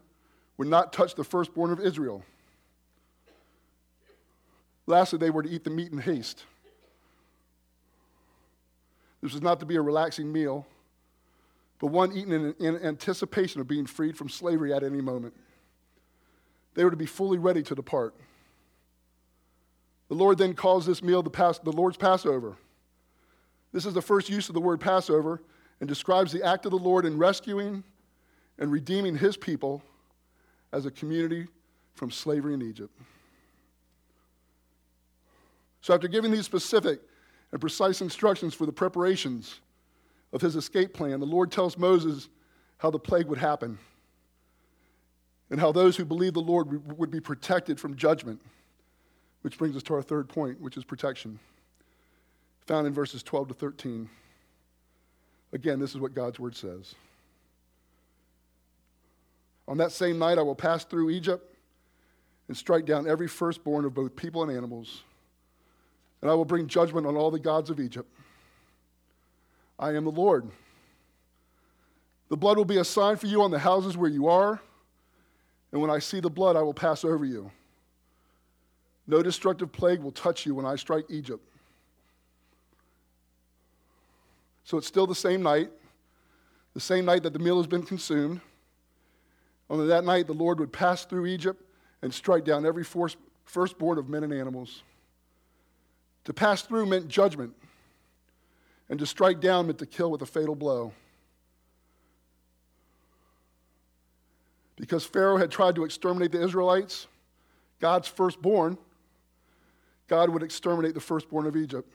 would 0.61 0.69
not 0.69 0.93
touch 0.93 1.15
the 1.15 1.25
firstborn 1.25 1.73
of 1.73 1.81
Israel. 1.81 2.23
Lastly, 4.87 5.19
they 5.19 5.31
were 5.31 5.43
to 5.43 5.49
eat 5.49 5.65
the 5.65 5.71
meat 5.71 5.91
in 5.91 5.97
haste. 5.97 6.45
This 9.23 9.33
was 9.33 9.41
not 9.41 9.59
to 9.61 9.65
be 9.65 9.77
a 9.77 9.81
relaxing 9.81 10.31
meal, 10.31 10.67
but 11.79 11.87
one 11.87 12.13
eaten 12.13 12.33
in, 12.35 12.55
in, 12.61 12.77
anticipation 12.85 13.63
of 13.63 13.69
being 13.69 13.87
freed 13.87 14.19
from 14.19 14.29
slavery 14.29 14.71
at 14.71 14.83
any 14.83 15.01
moment. 15.01 15.33
They 16.75 16.85
were 16.85 16.91
to 16.91 16.97
be 16.97 17.07
fully 17.07 17.39
ready 17.39 17.63
to 17.63 17.75
depart. 17.75 18.15
The 20.09 20.15
Lord 20.15 20.37
then 20.37 20.53
calls 20.53 20.85
this 20.85 21.03
meal 21.03 21.23
the, 21.23 21.31
Pas- 21.31 21.61
the 21.61 21.73
Lord's 21.73 21.97
Passover. 21.97 22.59
This 23.73 23.87
is 23.87 23.95
the 23.95 24.03
first 24.03 24.29
use 24.29 24.51
of 24.51 24.55
the 24.55 24.61
word 24.61 24.79
Passover 24.79 25.41
and 25.81 25.89
describes 25.89 26.33
the 26.33 26.43
act 26.43 26.67
of 26.67 26.71
the 26.71 26.77
Lord 26.77 27.07
in 27.07 27.17
rescuing 27.17 27.83
and 28.59 28.71
redeeming 28.71 29.17
his 29.17 29.39
people 29.39 29.83
as 30.73 30.87
a 30.87 30.91
community 30.91 31.47
from 31.95 32.11
slavery 32.11 32.55
in 32.55 32.63
Egypt. 32.63 32.93
So, 35.83 35.95
after 35.95 36.09
giving 36.09 36.31
these 36.31 36.45
specific 36.45 37.01
and 37.53 37.61
precise 37.61 38.01
instructions 38.01 38.55
for 38.55 38.67
the 38.67 38.73
preparations 38.73 39.61
of 40.33 40.41
his 40.41 40.57
escape 40.57 40.93
plan, 40.93 41.21
the 41.21 41.27
Lord 41.27 41.51
tells 41.51 41.77
Moses 41.77 42.29
how 42.79 42.91
the 42.91 42.99
plague 42.99 43.27
would 43.27 43.39
happen 43.39 43.79
and 45.51 45.59
how 45.59 45.73
those 45.73 45.97
who 45.97 46.05
believe 46.05 46.35
the 46.35 46.41
Lord 46.41 46.97
would 46.99 47.11
be 47.11 47.21
protected 47.21 47.79
from 47.81 47.97
judgment. 47.97 48.41
Which 49.43 49.57
brings 49.57 49.75
us 49.75 49.83
to 49.85 49.95
our 49.95 50.03
third 50.03 50.29
point, 50.29 50.61
which 50.61 50.77
is 50.77 50.85
protection, 50.85 51.39
found 52.67 52.87
in 52.87 52.93
verses 52.93 53.23
12 53.23 53.49
to 53.49 53.55
13. 53.55 54.09
Again, 55.53 55.81
this 55.81 55.93
is 55.93 55.99
what 55.99 56.15
God's 56.15 56.39
word 56.39 56.55
says. 56.55 56.95
On 59.71 59.77
that 59.77 59.93
same 59.93 60.19
night, 60.19 60.37
I 60.37 60.43
will 60.43 60.57
pass 60.57 60.85
through 60.85 61.11
Egypt 61.11 61.55
and 62.49 62.57
strike 62.57 62.85
down 62.85 63.07
every 63.07 63.29
firstborn 63.29 63.85
of 63.85 63.95
both 63.95 64.17
people 64.17 64.43
and 64.43 64.51
animals, 64.51 65.05
and 66.21 66.29
I 66.29 66.35
will 66.35 66.45
bring 66.45 66.67
judgment 66.67 67.07
on 67.07 67.17
all 67.17 67.31
the 67.31 67.39
gods 67.39 67.71
of 67.71 67.79
Egypt. 67.79 68.13
I 69.79 69.95
am 69.95 70.05
the 70.05 70.11
Lord. 70.11 70.51
The 72.31 72.37
blood 72.37 72.57
will 72.57 72.65
be 72.65 72.79
a 72.79 72.85
sign 72.85 73.15
for 73.15 73.29
you 73.29 73.43
on 73.43 73.53
the 73.53 73.61
houses 73.61 73.97
where 73.97 74.11
you 74.11 74.27
are, 74.27 74.61
and 75.71 75.81
when 75.81 75.89
I 75.91 76.01
see 76.01 76.19
the 76.19 76.29
blood, 76.29 76.57
I 76.57 76.63
will 76.63 76.75
pass 76.75 77.05
over 77.05 77.25
you. 77.25 77.49
No 79.07 79.23
destructive 79.23 79.71
plague 79.71 80.01
will 80.01 80.11
touch 80.11 80.47
you 80.47 80.57
when 80.57 80.67
I 80.67 80.75
strike 80.75 81.05
Egypt. 81.09 81.45
So 84.65 84.79
it's 84.79 84.89
still 84.89 85.07
the 85.07 85.15
same 85.15 85.45
night, 85.45 85.71
the 86.75 86.81
same 86.81 87.05
night 87.05 87.23
that 87.23 87.33
the 87.33 87.39
meal 87.39 87.59
has 87.59 87.69
been 87.69 87.85
consumed. 87.85 88.41
On 89.71 89.87
that 89.87 90.05
night, 90.05 90.27
the 90.27 90.35
Lord 90.35 90.59
would 90.59 90.73
pass 90.73 91.05
through 91.05 91.27
Egypt 91.27 91.63
and 92.03 92.13
strike 92.13 92.45
down 92.45 92.67
every 92.67 92.85
firstborn 93.45 93.99
of 93.99 94.09
men 94.09 94.25
and 94.25 94.33
animals. 94.33 94.83
To 96.25 96.35
pass 96.35 96.63
through 96.63 96.87
meant 96.87 97.09
judgment, 97.09 97.55
and 98.89 98.99
to 98.99 99.07
strike 99.07 99.41
down 99.41 99.67
meant 99.67 99.79
to 99.79 99.87
kill 99.87 100.11
with 100.11 100.23
a 100.23 100.27
fatal 100.27 100.57
blow. 100.57 100.93
Because 104.77 105.05
Pharaoh 105.05 105.37
had 105.37 105.51
tried 105.51 105.77
to 105.77 105.85
exterminate 105.85 106.33
the 106.33 106.43
Israelites, 106.43 107.07
God's 107.79 108.09
firstborn, 108.09 108.77
God 110.09 110.31
would 110.31 110.43
exterminate 110.43 110.95
the 110.95 111.01
firstborn 111.01 111.47
of 111.47 111.57
Egypt. 111.57 111.89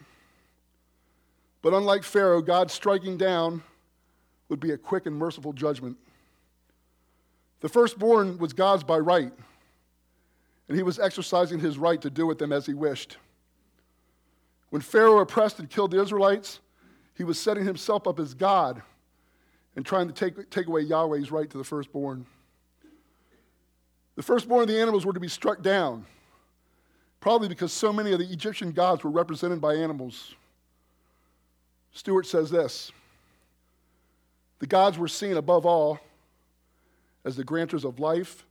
But 1.61 1.73
unlike 1.73 2.03
Pharaoh, 2.03 2.41
God's 2.41 2.73
striking 2.73 3.17
down 3.17 3.61
would 4.49 4.59
be 4.59 4.71
a 4.71 4.77
quick 4.77 5.05
and 5.07 5.15
merciful 5.15 5.51
judgment. 5.51 5.97
The 7.61 7.69
firstborn 7.69 8.37
was 8.37 8.53
God's 8.53 8.83
by 8.83 8.97
right, 8.97 9.31
and 10.67 10.77
he 10.77 10.83
was 10.83 10.99
exercising 10.99 11.59
his 11.59 11.77
right 11.77 12.01
to 12.01 12.09
do 12.09 12.25
with 12.25 12.37
them 12.37 12.51
as 12.51 12.65
he 12.65 12.73
wished. 12.73 13.17
When 14.69 14.81
Pharaoh 14.81 15.19
oppressed 15.19 15.59
and 15.59 15.69
killed 15.69 15.91
the 15.91 16.01
Israelites, 16.01 16.59
he 17.15 17.23
was 17.23 17.39
setting 17.39 17.65
himself 17.65 18.07
up 18.07 18.19
as 18.19 18.33
God 18.33 18.81
and 19.75 19.85
trying 19.85 20.07
to 20.07 20.13
take, 20.13 20.49
take 20.49 20.67
away 20.67 20.81
Yahweh's 20.81 21.31
right 21.31 21.49
to 21.49 21.57
the 21.57 21.63
firstborn. 21.63 22.25
The 24.15 24.23
firstborn 24.23 24.63
of 24.63 24.67
the 24.67 24.79
animals 24.79 25.05
were 25.05 25.13
to 25.13 25.19
be 25.19 25.27
struck 25.27 25.61
down, 25.61 26.05
probably 27.19 27.47
because 27.47 27.73
so 27.73 27.91
many 27.91 28.11
of 28.13 28.19
the 28.19 28.31
Egyptian 28.31 28.71
gods 28.71 29.03
were 29.03 29.09
represented 29.09 29.59
by 29.59 29.75
animals. 29.75 30.35
Stuart 31.91 32.25
says 32.27 32.49
this 32.49 32.91
The 34.59 34.67
gods 34.67 34.97
were 34.97 35.07
seen 35.07 35.37
above 35.37 35.65
all 35.65 35.99
as 37.25 37.35
the 37.35 37.43
granters 37.43 37.83
of 37.83 37.99
life 37.99 38.45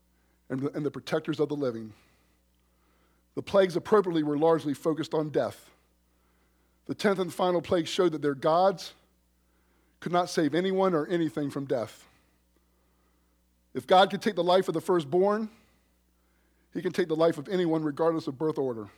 and 0.50 0.60
the, 0.60 0.70
and 0.72 0.84
the 0.84 0.90
protectors 0.90 1.40
of 1.40 1.48
the 1.48 1.56
living. 1.56 1.92
The 3.36 3.42
plagues 3.42 3.76
appropriately 3.76 4.22
were 4.22 4.36
largely 4.36 4.74
focused 4.74 5.14
on 5.14 5.30
death. 5.30 5.70
The 6.86 6.94
tenth 6.94 7.18
and 7.18 7.32
final 7.32 7.62
plague 7.62 7.86
showed 7.86 8.12
that 8.12 8.20
their 8.20 8.34
gods 8.34 8.92
could 10.00 10.12
not 10.12 10.28
save 10.28 10.54
anyone 10.54 10.94
or 10.94 11.06
anything 11.06 11.50
from 11.50 11.64
death. 11.64 12.04
If 13.72 13.86
God 13.86 14.10
could 14.10 14.20
take 14.20 14.34
the 14.34 14.44
life 14.44 14.68
of 14.68 14.74
the 14.74 14.80
firstborn, 14.80 15.48
he 16.74 16.82
can 16.82 16.92
take 16.92 17.08
the 17.08 17.16
life 17.16 17.38
of 17.38 17.48
anyone 17.48 17.82
regardless 17.82 18.26
of 18.26 18.36
birth 18.36 18.58
order. 18.58 18.88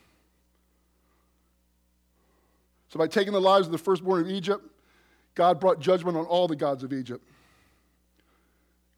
So, 2.89 2.97
by 2.97 3.07
taking 3.07 3.33
the 3.33 3.41
lives 3.41 3.67
of 3.67 3.71
the 3.71 3.77
firstborn 3.77 4.21
of 4.21 4.29
Egypt, 4.29 4.65
God 5.35 5.59
brought 5.59 5.79
judgment 5.79 6.17
on 6.17 6.25
all 6.25 6.47
the 6.47 6.55
gods 6.55 6.83
of 6.83 6.93
Egypt. 6.93 7.23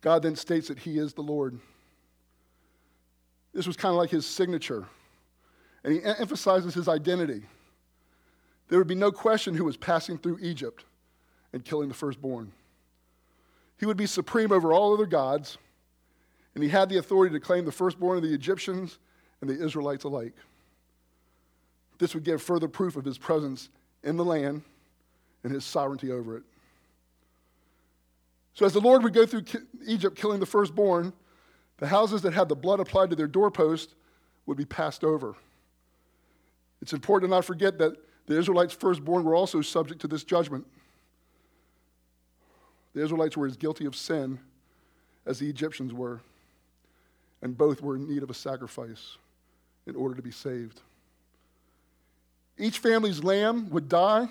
God 0.02 0.24
then 0.24 0.36
states 0.36 0.68
that 0.70 0.80
he 0.80 0.98
is 0.98 1.14
the 1.14 1.22
Lord. 1.22 1.60
This 3.54 3.68
was 3.68 3.76
kind 3.76 3.92
of 3.92 3.98
like 3.98 4.10
his 4.10 4.26
signature. 4.26 4.86
And 5.84 5.94
he 5.94 6.04
emphasizes 6.04 6.74
his 6.74 6.88
identity. 6.88 7.44
There 8.70 8.78
would 8.78 8.88
be 8.88 8.96
no 8.96 9.12
question 9.12 9.56
who 9.56 9.66
was 9.66 9.78
passing 9.78 10.18
through 10.18 10.40
Egypt 10.42 10.86
and 11.54 11.66
killing 11.66 11.90
the 11.90 11.96
firstborn. 11.96 12.52
He 13.80 13.86
would 13.86 13.98
be 13.98 14.06
supreme 14.06 14.52
over 14.52 14.74
all 14.74 14.94
other 14.94 15.06
gods, 15.06 15.58
and 16.54 16.64
he 16.64 16.70
had 16.70 16.90
the 16.90 16.98
authority 16.98 17.34
to 17.34 17.40
claim 17.40 17.66
the 17.66 17.72
firstborn 17.72 18.18
of 18.18 18.24
the 18.24 18.34
Egyptians 18.34 19.00
and 19.42 19.50
the 19.50 19.64
Israelites 19.64 20.04
alike. 20.04 20.34
This 21.98 22.14
would 22.14 22.24
give 22.24 22.42
further 22.42 22.68
proof 22.68 22.96
of 22.96 23.06
his 23.06 23.18
presence 23.18 23.70
in 24.04 24.18
the 24.18 24.26
land 24.26 24.62
and 25.44 25.54
his 25.54 25.66
sovereignty 25.66 26.12
over 26.12 26.38
it. 26.38 26.44
So, 28.60 28.66
as 28.66 28.74
the 28.74 28.82
Lord 28.82 29.04
would 29.04 29.14
go 29.14 29.26
through 29.26 29.44
Egypt 29.88 30.18
killing 30.18 30.42
the 30.42 30.46
firstborn, 30.46 31.14
the 31.78 31.88
houses 31.88 32.24
that 32.24 32.34
had 32.34 32.50
the 32.50 32.58
blood 32.58 32.82
applied 32.82 33.10
to 33.10 33.16
their 33.16 33.26
doorpost 33.26 33.96
would 34.48 34.58
be 34.58 34.66
passed 34.66 35.06
over. 35.06 35.36
It's 36.82 36.92
important 36.92 37.30
to 37.30 37.34
not 37.34 37.46
forget 37.46 37.78
that 37.78 37.94
the 38.26 38.38
Israelites' 38.38 38.74
firstborn 38.74 39.24
were 39.24 39.34
also 39.34 39.62
subject 39.62 40.02
to 40.02 40.10
this 40.10 40.26
judgment. 40.26 40.68
The 42.94 43.02
Israelites 43.02 43.38
were 43.38 43.48
as 43.48 43.56
guilty 43.56 43.86
of 43.86 43.96
sin 43.96 44.40
as 45.26 45.40
the 45.40 45.50
Egyptians 45.50 45.94
were, 45.94 46.20
and 47.42 47.58
both 47.58 47.82
were 47.82 47.96
in 47.96 48.10
need 48.10 48.24
of 48.24 48.30
a 48.30 48.34
sacrifice 48.34 49.16
in 49.88 49.96
order 49.96 50.16
to 50.16 50.22
be 50.22 50.32
saved. 50.32 50.82
Each 52.58 52.80
family's 52.80 53.24
lamb 53.24 53.70
would 53.70 53.88
die 53.88 54.28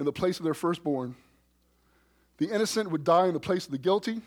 in 0.00 0.04
the 0.04 0.12
place 0.12 0.40
of 0.40 0.44
their 0.44 0.54
firstborn. 0.54 1.14
The 2.38 2.52
innocent 2.52 2.90
would 2.90 3.04
die 3.04 3.26
in 3.26 3.34
the 3.34 3.40
place 3.40 3.66
of 3.66 3.70
the 3.70 3.78
guilty, 3.78 4.20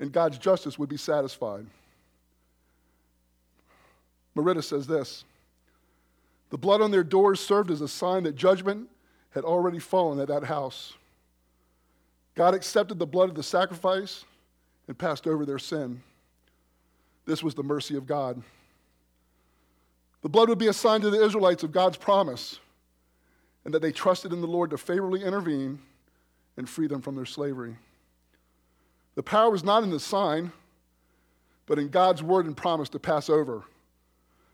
and 0.00 0.12
God's 0.12 0.38
justice 0.38 0.78
would 0.78 0.88
be 0.88 0.96
satisfied. 0.96 1.66
Merida 4.34 4.62
says 4.62 4.86
this 4.86 5.24
The 6.50 6.58
blood 6.58 6.80
on 6.80 6.90
their 6.90 7.04
doors 7.04 7.40
served 7.40 7.70
as 7.70 7.80
a 7.80 7.88
sign 7.88 8.22
that 8.24 8.36
judgment 8.36 8.88
had 9.30 9.44
already 9.44 9.78
fallen 9.78 10.20
at 10.20 10.28
that 10.28 10.44
house. 10.44 10.94
God 12.34 12.54
accepted 12.54 12.98
the 12.98 13.06
blood 13.06 13.30
of 13.30 13.34
the 13.34 13.42
sacrifice 13.42 14.24
and 14.88 14.96
passed 14.96 15.26
over 15.26 15.44
their 15.44 15.58
sin. 15.58 16.02
This 17.24 17.42
was 17.42 17.54
the 17.54 17.62
mercy 17.62 17.96
of 17.96 18.06
God. 18.06 18.42
The 20.22 20.28
blood 20.28 20.48
would 20.48 20.58
be 20.58 20.68
a 20.68 20.72
sign 20.72 21.00
to 21.00 21.10
the 21.10 21.24
Israelites 21.24 21.62
of 21.62 21.72
God's 21.72 21.96
promise 21.96 22.58
and 23.64 23.74
that 23.74 23.82
they 23.82 23.92
trusted 23.92 24.32
in 24.32 24.40
the 24.40 24.46
Lord 24.46 24.70
to 24.70 24.78
favorably 24.78 25.24
intervene 25.24 25.80
and 26.56 26.68
free 26.68 26.86
them 26.86 27.00
from 27.00 27.14
their 27.14 27.26
slavery. 27.26 27.76
The 29.14 29.22
power 29.22 29.50
was 29.50 29.64
not 29.64 29.82
in 29.82 29.90
the 29.90 30.00
sign, 30.00 30.52
but 31.66 31.78
in 31.78 31.88
God's 31.88 32.22
word 32.22 32.46
and 32.46 32.56
promise 32.56 32.88
to 32.90 32.98
pass 32.98 33.28
over 33.28 33.64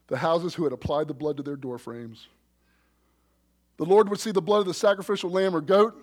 the 0.09 0.17
houses 0.19 0.55
who 0.55 0.65
had 0.65 0.73
applied 0.73 1.09
the 1.09 1.15
blood 1.15 1.37
to 1.39 1.43
their 1.43 1.57
doorframes. 1.57 2.29
The 3.79 3.85
Lord 3.85 4.09
would 4.11 4.21
see 4.21 4.31
the 4.31 4.43
blood 4.43 4.61
of 4.61 4.67
the 4.67 4.75
sacrificial 4.75 5.31
lamb 5.31 5.57
or 5.57 5.61
goat, 5.61 5.95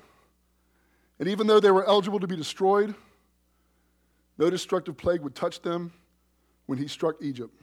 and 1.19 1.27
even 1.27 1.47
though 1.47 1.59
they 1.59 1.71
were 1.71 1.85
eligible 1.85 2.19
to 2.19 2.27
be 2.27 2.35
destroyed, 2.35 2.95
no 4.37 4.49
destructive 4.49 4.97
plague 4.97 5.21
would 5.21 5.35
touch 5.35 5.61
them 5.61 5.91
when 6.65 6.77
he 6.77 6.87
struck 6.87 7.15
Egypt. 7.21 7.53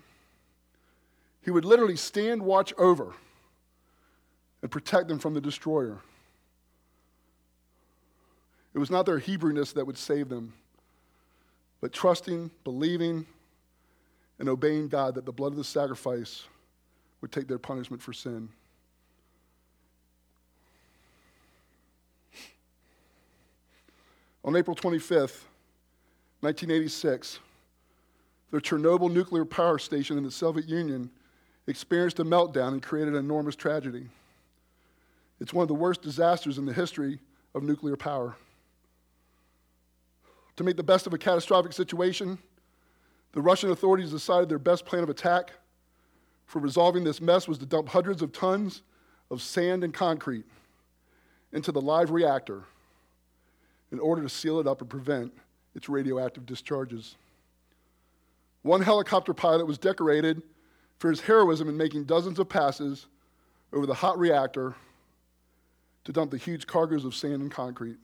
He 1.42 1.50
would 1.50 1.64
literally 1.64 1.96
stand 1.96 2.42
watch 2.42 2.72
over 2.76 3.14
and 4.62 4.70
protect 4.70 5.08
them 5.08 5.18
from 5.18 5.34
the 5.34 5.40
destroyer. 5.40 5.98
It 8.76 8.78
was 8.78 8.90
not 8.90 9.06
their 9.06 9.18
Hebrewness 9.18 9.72
that 9.72 9.86
would 9.86 9.96
save 9.96 10.28
them, 10.28 10.52
but 11.80 11.94
trusting, 11.94 12.50
believing, 12.62 13.24
and 14.38 14.50
obeying 14.50 14.88
God 14.88 15.14
that 15.14 15.24
the 15.24 15.32
blood 15.32 15.52
of 15.52 15.56
the 15.56 15.64
sacrifice 15.64 16.44
would 17.22 17.32
take 17.32 17.48
their 17.48 17.58
punishment 17.58 18.02
for 18.02 18.12
sin. 18.12 18.50
On 24.44 24.54
April 24.54 24.76
25th, 24.76 25.44
1986, 26.40 27.38
the 28.50 28.60
Chernobyl 28.60 29.10
nuclear 29.10 29.46
power 29.46 29.78
station 29.78 30.18
in 30.18 30.22
the 30.22 30.30
Soviet 30.30 30.68
Union 30.68 31.10
experienced 31.66 32.18
a 32.18 32.24
meltdown 32.26 32.74
and 32.74 32.82
created 32.82 33.14
an 33.14 33.20
enormous 33.20 33.56
tragedy. 33.56 34.06
It's 35.40 35.54
one 35.54 35.62
of 35.62 35.68
the 35.68 35.74
worst 35.74 36.02
disasters 36.02 36.58
in 36.58 36.66
the 36.66 36.74
history 36.74 37.20
of 37.54 37.62
nuclear 37.62 37.96
power. 37.96 38.36
To 40.56 40.64
make 40.64 40.76
the 40.76 40.82
best 40.82 41.06
of 41.06 41.12
a 41.12 41.18
catastrophic 41.18 41.72
situation, 41.72 42.38
the 43.32 43.42
Russian 43.42 43.70
authorities 43.70 44.10
decided 44.10 44.48
their 44.48 44.58
best 44.58 44.86
plan 44.86 45.02
of 45.02 45.10
attack 45.10 45.52
for 46.46 46.60
resolving 46.60 47.04
this 47.04 47.20
mess 47.20 47.46
was 47.46 47.58
to 47.58 47.66
dump 47.66 47.88
hundreds 47.88 48.22
of 48.22 48.32
tons 48.32 48.82
of 49.30 49.42
sand 49.42 49.84
and 49.84 49.92
concrete 49.92 50.44
into 51.52 51.72
the 51.72 51.80
live 51.80 52.10
reactor 52.10 52.64
in 53.92 53.98
order 53.98 54.22
to 54.22 54.28
seal 54.28 54.58
it 54.58 54.66
up 54.66 54.80
and 54.80 54.88
prevent 54.88 55.32
its 55.74 55.88
radioactive 55.88 56.46
discharges. 56.46 57.16
One 58.62 58.80
helicopter 58.80 59.34
pilot 59.34 59.66
was 59.66 59.78
decorated 59.78 60.42
for 60.98 61.10
his 61.10 61.20
heroism 61.20 61.68
in 61.68 61.76
making 61.76 62.04
dozens 62.04 62.38
of 62.38 62.48
passes 62.48 63.06
over 63.72 63.86
the 63.86 63.94
hot 63.94 64.18
reactor 64.18 64.74
to 66.04 66.12
dump 66.12 66.30
the 66.30 66.36
huge 66.36 66.66
cargoes 66.66 67.04
of 67.04 67.14
sand 67.14 67.42
and 67.42 67.50
concrete. 67.50 67.98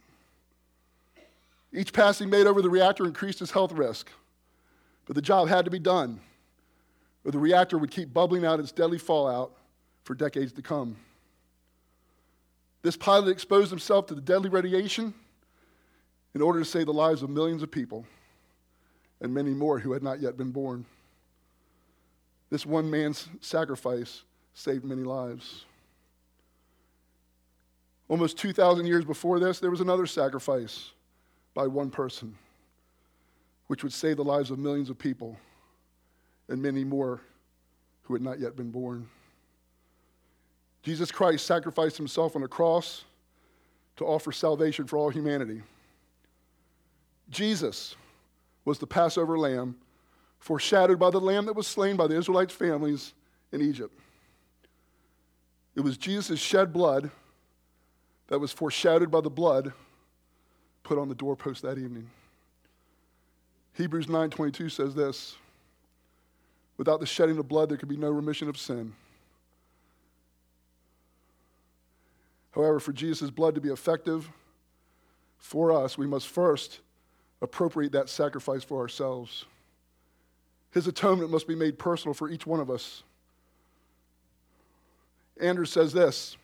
Each 1.72 1.92
pass 1.92 2.18
he 2.18 2.26
made 2.26 2.46
over 2.46 2.60
the 2.60 2.70
reactor 2.70 3.06
increased 3.06 3.38
his 3.38 3.50
health 3.50 3.72
risk, 3.72 4.10
but 5.06 5.16
the 5.16 5.22
job 5.22 5.48
had 5.48 5.64
to 5.64 5.70
be 5.70 5.78
done, 5.78 6.20
or 7.24 7.30
the 7.30 7.38
reactor 7.38 7.78
would 7.78 7.90
keep 7.90 8.12
bubbling 8.12 8.44
out 8.44 8.60
its 8.60 8.72
deadly 8.72 8.98
fallout 8.98 9.52
for 10.04 10.14
decades 10.14 10.52
to 10.52 10.62
come. 10.62 10.96
This 12.82 12.96
pilot 12.96 13.30
exposed 13.30 13.70
himself 13.70 14.06
to 14.06 14.14
the 14.14 14.20
deadly 14.20 14.50
radiation 14.50 15.14
in 16.34 16.42
order 16.42 16.58
to 16.58 16.64
save 16.64 16.86
the 16.86 16.92
lives 16.92 17.22
of 17.22 17.30
millions 17.30 17.62
of 17.62 17.70
people 17.70 18.04
and 19.20 19.32
many 19.32 19.50
more 19.50 19.78
who 19.78 19.92
had 19.92 20.02
not 20.02 20.20
yet 20.20 20.36
been 20.36 20.50
born. 20.50 20.84
This 22.50 22.66
one 22.66 22.90
man's 22.90 23.28
sacrifice 23.40 24.22
saved 24.52 24.84
many 24.84 25.04
lives. 25.04 25.64
Almost 28.08 28.36
2,000 28.36 28.84
years 28.84 29.04
before 29.04 29.38
this, 29.38 29.58
there 29.58 29.70
was 29.70 29.80
another 29.80 30.06
sacrifice 30.06 30.90
by 31.54 31.66
one 31.66 31.90
person, 31.90 32.34
which 33.66 33.82
would 33.82 33.92
save 33.92 34.16
the 34.16 34.24
lives 34.24 34.50
of 34.50 34.58
millions 34.58 34.90
of 34.90 34.98
people 34.98 35.36
and 36.48 36.60
many 36.60 36.84
more 36.84 37.20
who 38.02 38.14
had 38.14 38.22
not 38.22 38.40
yet 38.40 38.56
been 38.56 38.70
born. 38.70 39.08
Jesus 40.82 41.12
Christ 41.12 41.46
sacrificed 41.46 41.96
himself 41.96 42.34
on 42.34 42.42
a 42.42 42.48
cross 42.48 43.04
to 43.96 44.04
offer 44.04 44.32
salvation 44.32 44.86
for 44.86 44.96
all 44.96 45.10
humanity. 45.10 45.62
Jesus 47.30 47.94
was 48.64 48.78
the 48.78 48.86
Passover 48.86 49.38
lamb, 49.38 49.76
foreshadowed 50.38 50.98
by 50.98 51.10
the 51.10 51.20
lamb 51.20 51.46
that 51.46 51.56
was 51.56 51.66
slain 51.66 51.96
by 51.96 52.06
the 52.06 52.16
Israelites' 52.16 52.54
families 52.54 53.14
in 53.52 53.60
Egypt. 53.60 53.96
It 55.74 55.80
was 55.80 55.96
Jesus' 55.96 56.40
shed 56.40 56.72
blood 56.72 57.10
that 58.28 58.38
was 58.38 58.52
foreshadowed 58.52 59.10
by 59.10 59.20
the 59.20 59.30
blood 59.30 59.72
put 60.82 60.98
on 60.98 61.08
the 61.08 61.14
doorpost 61.14 61.62
that 61.62 61.78
evening. 61.78 62.10
Hebrews 63.74 64.06
9:22 64.06 64.70
says 64.70 64.94
this, 64.94 65.36
without 66.76 67.00
the 67.00 67.06
shedding 67.06 67.38
of 67.38 67.48
blood 67.48 67.68
there 67.68 67.78
could 67.78 67.88
be 67.88 67.96
no 67.96 68.10
remission 68.10 68.48
of 68.48 68.58
sin. 68.58 68.94
However, 72.52 72.80
for 72.80 72.92
Jesus' 72.92 73.30
blood 73.30 73.54
to 73.54 73.60
be 73.60 73.70
effective 73.70 74.30
for 75.38 75.72
us, 75.72 75.96
we 75.96 76.06
must 76.06 76.28
first 76.28 76.80
appropriate 77.40 77.92
that 77.92 78.08
sacrifice 78.08 78.62
for 78.62 78.80
ourselves. 78.80 79.46
His 80.70 80.86
atonement 80.86 81.30
must 81.30 81.48
be 81.48 81.54
made 81.54 81.78
personal 81.78 82.14
for 82.14 82.28
each 82.30 82.46
one 82.46 82.60
of 82.60 82.70
us. 82.70 83.02
Andrew 85.40 85.64
says 85.64 85.92
this 85.92 86.36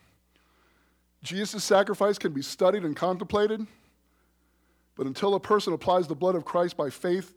Jesus' 1.22 1.64
sacrifice 1.64 2.18
can 2.18 2.32
be 2.32 2.42
studied 2.42 2.84
and 2.84 2.96
contemplated, 2.96 3.66
but 4.98 5.06
until 5.06 5.36
a 5.36 5.40
person 5.40 5.72
applies 5.72 6.08
the 6.08 6.16
blood 6.16 6.34
of 6.34 6.44
Christ 6.44 6.76
by 6.76 6.90
faith 6.90 7.32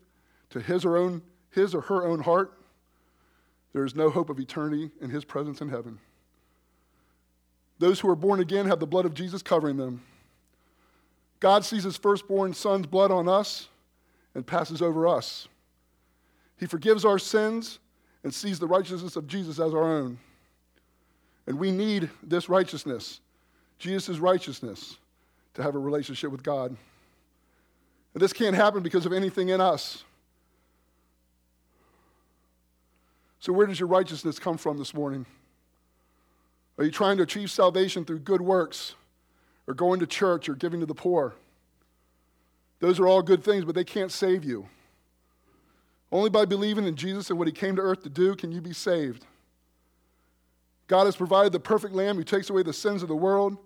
to 0.50 0.60
his 0.60 0.84
or, 0.84 0.96
own, 0.96 1.22
his 1.50 1.76
or 1.76 1.80
her 1.82 2.04
own 2.04 2.18
heart, 2.18 2.52
there 3.72 3.84
is 3.84 3.94
no 3.94 4.10
hope 4.10 4.28
of 4.28 4.40
eternity 4.40 4.90
in 5.00 5.10
his 5.10 5.24
presence 5.24 5.60
in 5.60 5.68
heaven. 5.68 6.00
Those 7.78 8.00
who 8.00 8.10
are 8.10 8.16
born 8.16 8.40
again 8.40 8.66
have 8.66 8.80
the 8.80 8.86
blood 8.86 9.06
of 9.06 9.14
Jesus 9.14 9.42
covering 9.42 9.76
them. 9.76 10.02
God 11.38 11.64
sees 11.64 11.84
his 11.84 11.96
firstborn 11.96 12.52
son's 12.52 12.86
blood 12.86 13.12
on 13.12 13.28
us 13.28 13.68
and 14.34 14.44
passes 14.44 14.82
over 14.82 15.06
us. 15.06 15.46
He 16.58 16.66
forgives 16.66 17.04
our 17.04 17.18
sins 17.18 17.78
and 18.24 18.34
sees 18.34 18.58
the 18.58 18.66
righteousness 18.66 19.14
of 19.14 19.28
Jesus 19.28 19.60
as 19.60 19.72
our 19.72 19.84
own. 19.84 20.18
And 21.46 21.60
we 21.60 21.70
need 21.70 22.10
this 22.24 22.48
righteousness, 22.48 23.20
Jesus' 23.78 24.18
righteousness, 24.18 24.98
to 25.54 25.62
have 25.62 25.76
a 25.76 25.78
relationship 25.78 26.32
with 26.32 26.42
God. 26.42 26.76
And 28.14 28.22
this 28.22 28.32
can't 28.32 28.54
happen 28.54 28.82
because 28.82 29.06
of 29.06 29.12
anything 29.12 29.48
in 29.48 29.60
us. 29.60 30.04
So, 33.40 33.52
where 33.52 33.66
does 33.66 33.80
your 33.80 33.88
righteousness 33.88 34.38
come 34.38 34.56
from 34.56 34.78
this 34.78 34.94
morning? 34.94 35.26
Are 36.78 36.84
you 36.84 36.90
trying 36.90 37.16
to 37.16 37.22
achieve 37.22 37.50
salvation 37.50 38.04
through 38.04 38.20
good 38.20 38.40
works 38.40 38.94
or 39.66 39.74
going 39.74 40.00
to 40.00 40.06
church 40.06 40.48
or 40.48 40.54
giving 40.54 40.80
to 40.80 40.86
the 40.86 40.94
poor? 40.94 41.34
Those 42.80 42.98
are 42.98 43.06
all 43.06 43.22
good 43.22 43.44
things, 43.44 43.64
but 43.64 43.74
they 43.74 43.84
can't 43.84 44.10
save 44.10 44.44
you. 44.44 44.68
Only 46.10 46.30
by 46.30 46.44
believing 46.44 46.86
in 46.86 46.96
Jesus 46.96 47.30
and 47.30 47.38
what 47.38 47.48
he 47.48 47.52
came 47.52 47.76
to 47.76 47.82
earth 47.82 48.02
to 48.02 48.10
do 48.10 48.36
can 48.36 48.52
you 48.52 48.60
be 48.60 48.72
saved. 48.72 49.24
God 50.86 51.06
has 51.06 51.16
provided 51.16 51.52
the 51.52 51.60
perfect 51.60 51.94
lamb 51.94 52.16
who 52.16 52.24
takes 52.24 52.50
away 52.50 52.62
the 52.62 52.72
sins 52.72 53.02
of 53.02 53.08
the 53.08 53.16
world, 53.16 53.56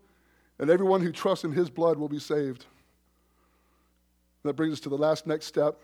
and 0.58 0.70
everyone 0.70 1.00
who 1.00 1.10
trusts 1.10 1.44
in 1.44 1.52
his 1.52 1.68
blood 1.68 1.98
will 1.98 2.08
be 2.08 2.20
saved. 2.20 2.66
That 4.46 4.54
brings 4.54 4.74
us 4.74 4.80
to 4.80 4.88
the 4.88 4.96
last 4.96 5.26
next 5.26 5.46
step 5.46 5.80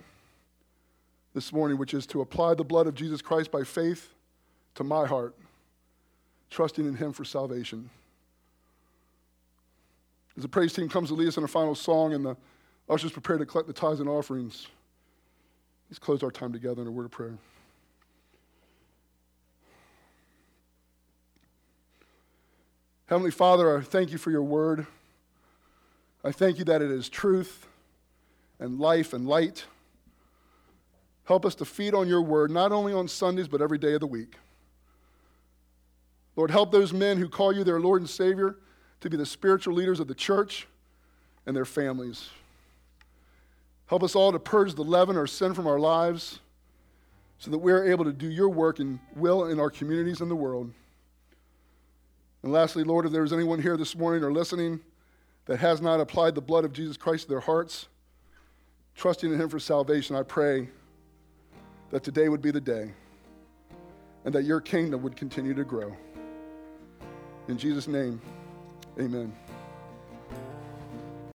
this 1.34 1.52
morning, 1.52 1.78
which 1.78 1.94
is 1.94 2.06
to 2.06 2.20
apply 2.20 2.54
the 2.54 2.62
blood 2.62 2.86
of 2.86 2.94
Jesus 2.94 3.20
Christ 3.20 3.50
by 3.50 3.64
faith 3.64 4.14
to 4.76 4.84
my 4.84 5.04
heart 5.04 5.34
trusting 6.48 6.86
in 6.86 6.94
Him 6.94 7.12
for 7.12 7.24
salvation. 7.24 7.90
As 10.36 10.42
the 10.42 10.48
praise 10.48 10.72
team 10.72 10.88
comes 10.88 11.08
to 11.08 11.14
lead 11.14 11.26
us 11.28 11.36
in 11.36 11.44
a 11.44 11.48
final 11.48 11.74
song 11.74 12.12
and 12.12 12.24
the 12.24 12.36
ushers 12.88 13.10
prepare 13.10 13.36
to 13.36 13.46
collect 13.46 13.66
the 13.66 13.72
tithes 13.72 13.98
and 13.98 14.08
offerings, 14.08 14.68
let's 15.90 15.98
close 15.98 16.22
our 16.22 16.30
time 16.30 16.52
together 16.52 16.82
in 16.82 16.88
a 16.88 16.90
word 16.90 17.06
of 17.06 17.10
prayer. 17.10 17.36
Heavenly 23.06 23.32
Father, 23.32 23.76
I 23.76 23.80
thank 23.82 24.12
you 24.12 24.18
for 24.18 24.30
your 24.30 24.42
word. 24.42 24.86
I 26.22 26.30
thank 26.30 26.58
you 26.58 26.64
that 26.66 26.80
it 26.80 26.90
is 26.90 27.08
truth 27.08 27.66
and 28.62 28.78
life 28.78 29.12
and 29.12 29.26
light. 29.26 29.64
Help 31.24 31.44
us 31.44 31.56
to 31.56 31.64
feed 31.64 31.94
on 31.94 32.06
your 32.06 32.22
word, 32.22 32.48
not 32.50 32.70
only 32.70 32.92
on 32.92 33.08
Sundays, 33.08 33.48
but 33.48 33.60
every 33.60 33.76
day 33.76 33.94
of 33.94 34.00
the 34.00 34.06
week. 34.06 34.36
Lord, 36.36 36.52
help 36.52 36.70
those 36.70 36.92
men 36.92 37.18
who 37.18 37.28
call 37.28 37.52
you 37.52 37.64
their 37.64 37.80
Lord 37.80 38.00
and 38.00 38.08
Savior 38.08 38.56
to 39.00 39.10
be 39.10 39.16
the 39.16 39.26
spiritual 39.26 39.74
leaders 39.74 39.98
of 39.98 40.06
the 40.06 40.14
church 40.14 40.68
and 41.44 41.56
their 41.56 41.64
families. 41.64 42.30
Help 43.86 44.04
us 44.04 44.14
all 44.14 44.30
to 44.30 44.38
purge 44.38 44.74
the 44.74 44.84
leaven 44.84 45.16
or 45.16 45.26
sin 45.26 45.54
from 45.54 45.66
our 45.66 45.80
lives 45.80 46.38
so 47.38 47.50
that 47.50 47.58
we 47.58 47.72
are 47.72 47.84
able 47.84 48.04
to 48.04 48.12
do 48.12 48.30
your 48.30 48.48
work 48.48 48.78
and 48.78 49.00
will 49.16 49.46
in 49.46 49.58
our 49.58 49.70
communities 49.70 50.20
and 50.20 50.30
the 50.30 50.36
world. 50.36 50.72
And 52.44 52.52
lastly, 52.52 52.84
Lord, 52.84 53.06
if 53.06 53.12
there's 53.12 53.32
anyone 53.32 53.60
here 53.60 53.76
this 53.76 53.96
morning 53.96 54.22
or 54.22 54.32
listening 54.32 54.78
that 55.46 55.58
has 55.58 55.82
not 55.82 55.98
applied 55.98 56.36
the 56.36 56.40
blood 56.40 56.64
of 56.64 56.72
Jesus 56.72 56.96
Christ 56.96 57.24
to 57.24 57.28
their 57.28 57.40
hearts, 57.40 57.88
trusting 58.94 59.32
in 59.32 59.40
Him 59.40 59.48
for 59.48 59.58
salvation, 59.58 60.16
I 60.16 60.22
pray 60.22 60.68
that 61.90 62.02
today 62.02 62.28
would 62.28 62.42
be 62.42 62.50
the 62.50 62.60
day 62.60 62.92
and 64.24 64.34
that 64.34 64.44
your 64.44 64.60
kingdom 64.60 65.02
would 65.02 65.16
continue 65.16 65.54
to 65.54 65.64
grow. 65.64 65.94
In 67.48 67.58
Jesus' 67.58 67.88
name, 67.88 68.20
amen. 68.98 69.34